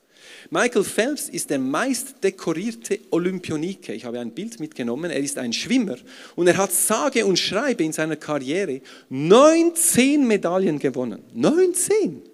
Michael 0.50 0.84
Phelps 0.84 1.28
ist 1.28 1.50
der 1.50 1.58
meist 1.58 2.22
dekorierte 2.22 3.00
Olympionike. 3.10 3.92
Ich 3.92 4.04
habe 4.04 4.20
ein 4.20 4.32
Bild 4.32 4.60
mitgenommen. 4.60 5.10
Er 5.10 5.20
ist 5.20 5.38
ein 5.38 5.52
Schwimmer 5.52 5.96
und 6.36 6.46
er 6.46 6.56
hat 6.56 6.72
sage 6.72 7.26
und 7.26 7.38
schreibe 7.38 7.84
in 7.84 7.92
seiner 7.92 8.16
Karriere 8.16 8.80
19 9.08 10.26
Medaillen 10.26 10.78
gewonnen. 10.78 11.22
19! 11.34 12.29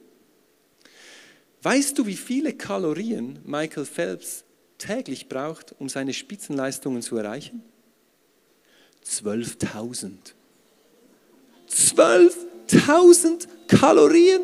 Weißt 1.66 1.98
du, 1.98 2.07
wie 2.07 2.14
viele 2.14 2.52
Kalorien 2.52 3.40
Michael 3.44 3.87
Phelps 3.87 4.44
täglich 4.79 5.29
braucht, 5.29 5.74
um 5.81 5.88
seine 5.88 6.14
Spitzenleistungen 6.14 7.02
zu 7.02 7.16
erreichen? 7.16 7.61
12.000. 9.05 10.12
12.000 11.68 13.48
Kalorien! 13.66 14.42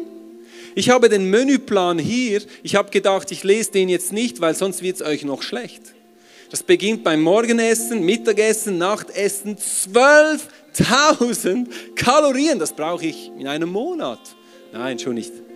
Ich 0.74 0.90
habe 0.90 1.08
den 1.08 1.30
Menüplan 1.30 2.00
hier. 2.00 2.42
Ich 2.64 2.74
habe 2.74 2.90
gedacht, 2.90 3.30
ich 3.30 3.44
lese 3.44 3.70
den 3.70 3.88
jetzt 3.88 4.12
nicht, 4.12 4.40
weil 4.40 4.56
sonst 4.56 4.82
wird 4.82 4.96
es 4.96 5.02
euch 5.02 5.22
noch 5.22 5.42
schlecht. 5.42 5.94
Das 6.50 6.64
beginnt 6.64 7.04
beim 7.04 7.22
Morgenessen, 7.22 8.04
Mittagessen, 8.04 8.78
Nachtessen. 8.78 9.56
12.000 9.56 11.68
Kalorien, 11.94 12.58
das 12.58 12.72
brauche 12.72 13.06
ich 13.06 13.30
in 13.38 13.46
einem 13.46 13.68
Monat. 13.68 14.18
Nein, 14.72 14.98
schon 14.98 15.14
nicht. 15.14 15.51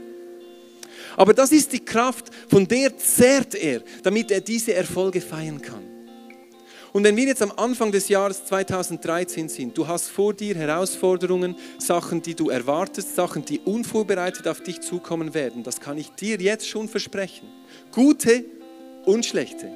Aber 1.17 1.33
das 1.35 1.51
ist 1.51 1.73
die 1.73 1.85
Kraft, 1.85 2.27
von 2.49 2.69
der 2.69 2.97
zehrt 2.97 3.55
er, 3.55 3.83
damit 4.03 4.31
er 4.31 4.41
diese 4.41 4.75
Erfolge 4.75 5.21
feiern 5.21 5.61
kann. 5.61 5.83
Und 6.93 7.05
wenn 7.05 7.17
wir 7.17 7.25
jetzt 7.25 7.43
am 7.43 7.53
Anfang 7.57 7.93
des 7.93 8.09
Jahres 8.09 8.47
2013 8.47 9.51
sind, 9.51 9.77
du 9.77 9.87
hast 9.87 10.09
vor 10.09 10.33
dir 10.33 10.55
Herausforderungen, 10.55 11.55
Sachen, 11.79 12.23
die 12.23 12.35
du 12.35 12.49
erwartest, 12.49 13.15
Sachen, 13.15 13.45
die 13.45 13.59
unvorbereitet 13.59 14.49
auf 14.49 14.63
dich 14.63 14.81
zukommen 14.81 15.35
werden, 15.35 15.63
das 15.63 15.81
kann 15.81 15.99
ich 15.99 16.11
dir 16.13 16.39
jetzt 16.39 16.67
schon 16.67 16.89
versprechen. 16.89 17.49
Gute 17.93 18.47
und 19.05 19.27
schlechte. 19.27 19.71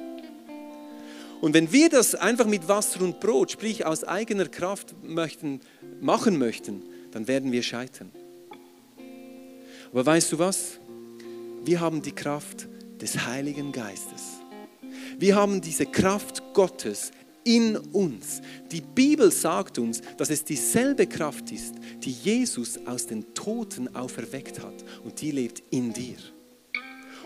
Und 1.41 1.53
wenn 1.53 1.71
wir 1.71 1.89
das 1.89 2.15
einfach 2.15 2.45
mit 2.45 2.67
Wasser 2.67 3.01
und 3.01 3.19
Brot, 3.19 3.51
sprich 3.51 3.85
aus 3.85 4.03
eigener 4.03 4.47
Kraft 4.47 4.95
möchten, 5.03 5.59
machen 5.99 6.39
möchten, 6.39 6.83
dann 7.11 7.27
werden 7.27 7.51
wir 7.51 7.61
scheitern. 7.61 8.11
Aber 9.91 10.05
weißt 10.05 10.31
du 10.31 10.39
was? 10.39 10.79
Wir 11.63 11.79
haben 11.79 12.01
die 12.01 12.11
Kraft 12.11 12.67
des 12.99 13.25
Heiligen 13.27 13.71
Geistes. 13.71 14.39
Wir 15.19 15.35
haben 15.35 15.61
diese 15.61 15.85
Kraft 15.85 16.41
Gottes 16.53 17.11
in 17.43 17.77
uns. 17.77 18.41
Die 18.71 18.81
Bibel 18.81 19.31
sagt 19.31 19.77
uns, 19.77 20.01
dass 20.17 20.31
es 20.31 20.43
dieselbe 20.43 21.05
Kraft 21.05 21.51
ist, 21.51 21.75
die 22.03 22.11
Jesus 22.11 22.79
aus 22.85 23.05
den 23.05 23.33
Toten 23.33 23.95
auferweckt 23.95 24.59
hat. 24.63 24.83
Und 25.03 25.21
die 25.21 25.31
lebt 25.31 25.61
in 25.69 25.93
dir. 25.93 26.17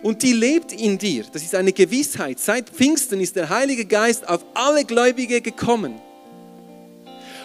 Und 0.04 0.21
die 0.21 0.34
lebt 0.34 0.74
in 0.74 0.98
dir. 0.98 1.26
Das 1.32 1.41
ist 1.41 1.56
eine 1.56 1.71
Gewissheit. 1.71 2.39
Seit 2.39 2.69
Pfingsten 2.69 3.21
ist 3.21 3.38
der 3.38 3.50
Heilige 3.50 3.86
Geist 3.86 4.28
auf 4.28 4.45
alle 4.54 4.84
Gläubige 4.84 5.39
gekommen. 5.39 6.02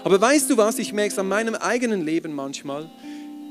Aber 0.02 0.20
weißt 0.20 0.50
du 0.50 0.56
was, 0.56 0.78
ich 0.78 0.92
merke 0.92 1.12
es 1.12 1.18
an 1.18 1.28
meinem 1.28 1.54
eigenen 1.54 2.04
Leben 2.04 2.32
manchmal. 2.32 2.90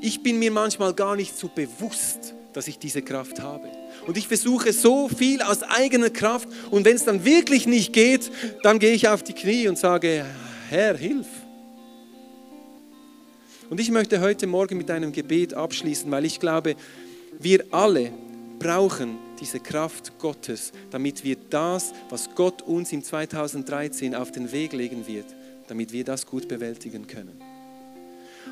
Ich 0.02 0.22
bin 0.22 0.38
mir 0.38 0.50
manchmal 0.50 0.94
gar 0.94 1.16
nicht 1.16 1.36
so 1.36 1.48
bewusst, 1.48 2.34
dass 2.52 2.68
ich 2.68 2.78
diese 2.78 3.02
Kraft 3.02 3.40
habe. 3.40 3.68
Und 4.06 4.16
ich 4.16 4.28
versuche 4.28 4.72
so 4.72 5.08
viel 5.08 5.42
aus 5.42 5.62
eigener 5.62 6.10
Kraft. 6.10 6.48
Und 6.70 6.84
wenn 6.84 6.96
es 6.96 7.04
dann 7.04 7.24
wirklich 7.24 7.66
nicht 7.66 7.92
geht, 7.92 8.30
dann 8.62 8.78
gehe 8.78 8.92
ich 8.92 9.08
auf 9.08 9.22
die 9.22 9.32
Knie 9.32 9.68
und 9.68 9.78
sage, 9.78 10.24
Herr, 10.68 10.96
hilf. 10.96 11.26
Und 13.68 13.78
ich 13.78 13.90
möchte 13.90 14.20
heute 14.20 14.46
Morgen 14.46 14.76
mit 14.76 14.90
einem 14.90 15.12
Gebet 15.12 15.54
abschließen, 15.54 16.10
weil 16.10 16.24
ich 16.24 16.40
glaube, 16.40 16.74
wir 17.38 17.64
alle 17.70 18.12
brauchen 18.58 19.18
diese 19.40 19.60
Kraft 19.60 20.18
Gottes, 20.18 20.72
damit 20.90 21.24
wir 21.24 21.36
das, 21.48 21.92
was 22.10 22.34
Gott 22.34 22.62
uns 22.62 22.92
im 22.92 23.02
2013 23.02 24.14
auf 24.14 24.32
den 24.32 24.52
Weg 24.52 24.72
legen 24.72 25.06
wird, 25.06 25.26
damit 25.68 25.92
wir 25.92 26.04
das 26.04 26.26
gut 26.26 26.48
bewältigen 26.48 27.06
können. 27.06 27.40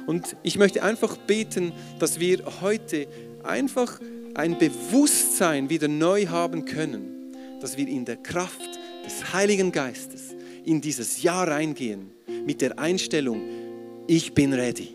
Und 0.07 0.37
ich 0.43 0.57
möchte 0.57 0.83
einfach 0.83 1.17
beten, 1.17 1.73
dass 1.99 2.19
wir 2.19 2.43
heute 2.63 3.07
einfach 3.49 4.01
ein 4.35 4.59
Bewusstsein 4.59 5.71
wieder 5.71 5.89
neu 5.89 6.27
haben 6.27 6.65
können, 6.65 7.33
dass 7.61 7.77
wir 7.77 7.89
in 7.89 8.05
der 8.05 8.17
Kraft 8.17 8.79
des 9.05 9.33
Heiligen 9.33 9.73
Geistes 9.73 10.35
in 10.65 10.81
dieses 10.81 11.23
Jahr 11.23 11.49
reingehen 11.49 12.11
mit 12.45 12.61
der 12.61 12.79
Einstellung, 12.79 13.41
ich 14.07 14.35
bin 14.35 14.53
ready, 14.53 14.95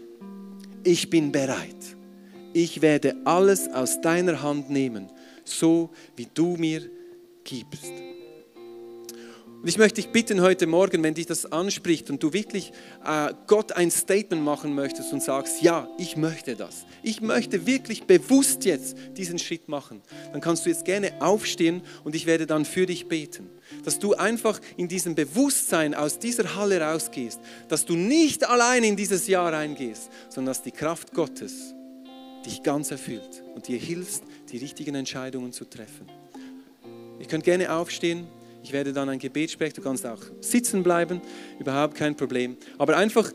ich 0.83 1.09
bin 1.09 1.31
bereit, 1.31 1.97
ich 2.53 2.81
werde 2.81 3.15
alles 3.25 3.67
aus 3.67 3.99
deiner 4.01 4.41
Hand 4.41 4.69
nehmen, 4.69 5.07
so 5.43 5.89
wie 6.15 6.27
du 6.33 6.55
mir 6.57 6.89
gibst. 7.43 8.12
Und 9.63 9.69
ich 9.69 9.77
möchte 9.77 10.01
dich 10.01 10.11
bitten 10.11 10.41
heute 10.41 10.67
Morgen, 10.67 11.01
wenn 11.03 11.13
dich 11.13 11.25
das 11.25 11.49
anspricht 11.49 12.09
und 12.09 12.21
du 12.21 12.33
wirklich 12.33 12.73
äh, 13.05 13.33
Gott 13.47 13.71
ein 13.71 13.91
Statement 13.91 14.43
machen 14.43 14.75
möchtest 14.75 15.13
und 15.13 15.23
sagst, 15.23 15.61
ja, 15.61 15.87
ich 15.97 16.17
möchte 16.17 16.57
das. 16.57 16.85
Ich 17.01 17.21
möchte 17.21 17.65
wirklich 17.65 18.03
bewusst 18.03 18.65
jetzt 18.65 18.97
diesen 19.15 19.39
Schritt 19.39 19.69
machen. 19.69 20.01
Dann 20.33 20.41
kannst 20.41 20.65
du 20.65 20.69
jetzt 20.69 20.83
gerne 20.83 21.13
aufstehen 21.21 21.81
und 22.03 22.13
ich 22.13 22.25
werde 22.25 22.45
dann 22.45 22.65
für 22.65 22.85
dich 22.85 23.07
beten. 23.07 23.49
Dass 23.85 23.99
du 23.99 24.15
einfach 24.15 24.59
in 24.75 24.89
diesem 24.89 25.15
Bewusstsein 25.15 25.95
aus 25.95 26.19
dieser 26.19 26.57
Halle 26.57 26.81
rausgehst. 26.81 27.39
Dass 27.69 27.85
du 27.85 27.95
nicht 27.95 28.45
allein 28.45 28.83
in 28.83 28.97
dieses 28.97 29.29
Jahr 29.29 29.53
reingehst, 29.53 30.09
sondern 30.27 30.51
dass 30.51 30.63
die 30.63 30.71
Kraft 30.71 31.13
Gottes 31.13 31.73
dich 32.45 32.63
ganz 32.63 32.91
erfüllt 32.91 33.45
und 33.55 33.69
dir 33.69 33.77
hilft, 33.77 34.23
die 34.51 34.57
richtigen 34.57 34.95
Entscheidungen 34.95 35.53
zu 35.53 35.63
treffen. 35.63 36.05
Ihr 37.17 37.27
könnt 37.27 37.45
gerne 37.45 37.71
aufstehen. 37.71 38.27
Ich 38.63 38.71
werde 38.71 38.93
dann 38.93 39.09
ein 39.09 39.19
Gebet 39.19 39.51
sprechen. 39.51 39.75
Du 39.75 39.81
kannst 39.81 40.05
auch 40.05 40.21
sitzen 40.39 40.83
bleiben, 40.83 41.21
überhaupt 41.59 41.95
kein 41.95 42.15
Problem. 42.15 42.55
Aber 42.77 42.95
einfach, 42.95 43.29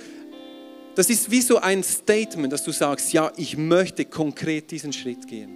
das 0.94 1.10
ist 1.10 1.30
wie 1.30 1.42
so 1.42 1.58
ein 1.58 1.84
Statement, 1.84 2.52
dass 2.52 2.64
du 2.64 2.72
sagst, 2.72 3.12
ja, 3.12 3.30
ich 3.36 3.56
möchte 3.56 4.06
konkret 4.06 4.70
diesen 4.70 4.92
Schritt 4.92 5.26
gehen. 5.26 5.50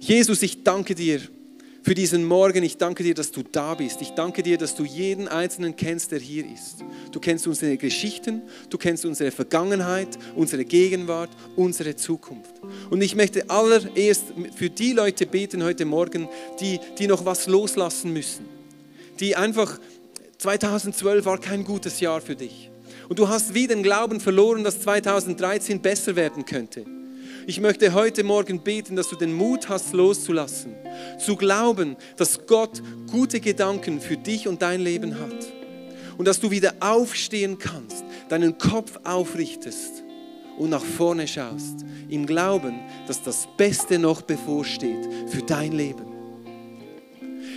Jesus, 0.00 0.42
ich 0.42 0.64
danke 0.64 0.94
dir 0.94 1.20
für 1.84 1.94
diesen 1.94 2.24
Morgen. 2.24 2.62
Ich 2.62 2.78
danke 2.78 3.02
dir, 3.02 3.14
dass 3.14 3.30
du 3.30 3.42
da 3.42 3.74
bist. 3.74 4.00
Ich 4.00 4.12
danke 4.12 4.42
dir, 4.42 4.56
dass 4.56 4.74
du 4.74 4.84
jeden 4.84 5.28
Einzelnen 5.28 5.76
kennst, 5.76 6.12
der 6.12 6.18
hier 6.18 6.44
ist. 6.50 6.82
Du 7.12 7.20
kennst 7.20 7.46
unsere 7.46 7.76
Geschichten, 7.76 8.40
du 8.70 8.78
kennst 8.78 9.04
unsere 9.04 9.30
Vergangenheit, 9.30 10.08
unsere 10.34 10.64
Gegenwart, 10.64 11.28
unsere 11.56 11.94
Zukunft. 11.94 12.54
Und 12.88 13.02
ich 13.02 13.14
möchte 13.14 13.50
allererst 13.50 14.24
für 14.56 14.70
die 14.70 14.92
Leute 14.92 15.26
beten 15.26 15.62
heute 15.62 15.84
Morgen, 15.84 16.26
die, 16.58 16.80
die 16.98 17.06
noch 17.06 17.26
was 17.26 17.46
loslassen 17.46 18.14
müssen. 18.14 18.46
Die 19.20 19.36
einfach, 19.36 19.78
2012 20.38 21.26
war 21.26 21.38
kein 21.38 21.64
gutes 21.64 22.00
Jahr 22.00 22.22
für 22.22 22.34
dich. 22.34 22.70
Und 23.10 23.18
du 23.18 23.28
hast 23.28 23.52
wie 23.52 23.66
den 23.66 23.82
Glauben 23.82 24.20
verloren, 24.20 24.64
dass 24.64 24.80
2013 24.80 25.82
besser 25.82 26.16
werden 26.16 26.46
könnte. 26.46 26.86
Ich 27.46 27.60
möchte 27.60 27.92
heute 27.92 28.24
Morgen 28.24 28.60
beten, 28.60 28.96
dass 28.96 29.10
du 29.10 29.16
den 29.16 29.34
Mut 29.34 29.68
hast, 29.68 29.92
loszulassen, 29.92 30.74
zu 31.24 31.36
glauben, 31.36 31.96
dass 32.16 32.46
Gott 32.46 32.82
gute 33.10 33.40
Gedanken 33.40 34.00
für 34.00 34.16
dich 34.16 34.46
und 34.46 34.62
dein 34.62 34.80
Leben 34.80 35.18
hat. 35.18 35.52
Und 36.16 36.28
dass 36.28 36.40
du 36.40 36.50
wieder 36.50 36.74
aufstehen 36.80 37.58
kannst, 37.58 38.04
deinen 38.28 38.58
Kopf 38.58 39.00
aufrichtest 39.04 40.04
und 40.58 40.70
nach 40.70 40.84
vorne 40.84 41.26
schaust, 41.26 41.84
im 42.08 42.26
Glauben, 42.26 42.78
dass 43.06 43.22
das 43.22 43.48
Beste 43.56 43.98
noch 43.98 44.22
bevorsteht 44.22 45.08
für 45.28 45.42
dein 45.42 45.72
Leben. 45.72 46.14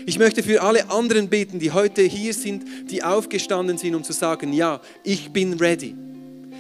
Ich 0.06 0.18
möchte 0.18 0.42
für 0.42 0.62
alle 0.62 0.90
anderen 0.90 1.28
beten, 1.30 1.60
die 1.60 1.72
heute 1.72 2.02
hier 2.02 2.34
sind, 2.34 2.64
die 2.90 3.04
aufgestanden 3.04 3.78
sind, 3.78 3.94
um 3.94 4.04
zu 4.04 4.14
sagen, 4.14 4.54
ja, 4.54 4.80
ich 5.04 5.32
bin 5.32 5.54
ready. 5.56 5.96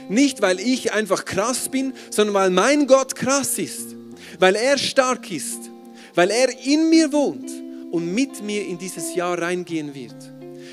Nicht, 0.10 0.42
weil 0.42 0.60
ich 0.60 0.94
einfach 0.94 1.26
krass 1.26 1.70
bin, 1.70 1.94
sondern 2.10 2.34
weil 2.34 2.50
mein 2.50 2.88
Gott 2.88 3.16
krass 3.16 3.58
ist, 3.58 3.96
weil 4.40 4.56
er 4.56 4.78
stark 4.78 5.32
ist, 5.32 5.67
weil 6.18 6.32
er 6.32 6.50
in 6.66 6.90
mir 6.90 7.14
wohnt 7.14 7.52
und 7.92 8.12
mit 8.12 8.42
mir 8.42 8.66
in 8.66 8.80
dieses 8.80 9.14
Jahr 9.14 9.40
reingehen 9.40 9.94
wird. 9.94 10.16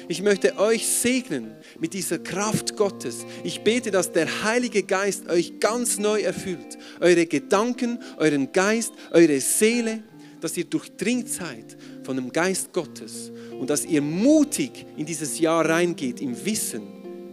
Ich 0.08 0.22
möchte 0.22 0.56
euch 0.58 0.86
segnen 0.86 1.52
mit 1.78 1.92
dieser 1.92 2.18
Kraft 2.18 2.76
Gottes. 2.76 3.26
Ich 3.44 3.60
bete, 3.60 3.90
dass 3.90 4.10
der 4.10 4.42
Heilige 4.42 4.82
Geist 4.84 5.28
euch 5.28 5.60
ganz 5.60 5.98
neu 5.98 6.22
erfüllt. 6.22 6.78
Eure 6.98 7.26
Gedanken, 7.26 7.98
euren 8.16 8.52
Geist, 8.52 8.94
eure 9.10 9.38
Seele, 9.38 10.02
dass 10.40 10.56
ihr 10.56 10.64
durchdringt 10.64 11.28
seid 11.28 11.76
von 12.04 12.16
dem 12.16 12.32
Geist 12.32 12.72
Gottes 12.72 13.30
und 13.60 13.68
dass 13.68 13.84
ihr 13.84 14.00
mutig 14.00 14.86
in 14.96 15.04
dieses 15.04 15.38
Jahr 15.38 15.68
reingeht 15.68 16.22
im 16.22 16.42
Wissen 16.46 16.82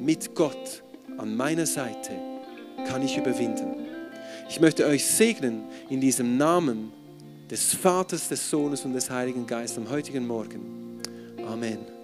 mit 0.01 0.35
Gott 0.35 0.83
an 1.17 1.33
meiner 1.33 1.65
Seite 1.65 2.11
kann 2.89 3.03
ich 3.03 3.15
überwinden. 3.15 3.87
Ich 4.49 4.59
möchte 4.59 4.85
euch 4.85 5.05
segnen 5.05 5.63
in 5.89 6.01
diesem 6.01 6.35
Namen 6.35 6.91
des 7.51 7.75
Vaters, 7.75 8.29
des 8.29 8.49
Sohnes 8.49 8.85
und 8.85 8.93
des 8.93 9.09
Heiligen 9.09 9.45
Geistes 9.45 9.77
am 9.77 9.89
heutigen 9.89 10.25
Morgen. 10.25 11.01
Amen. 11.45 12.00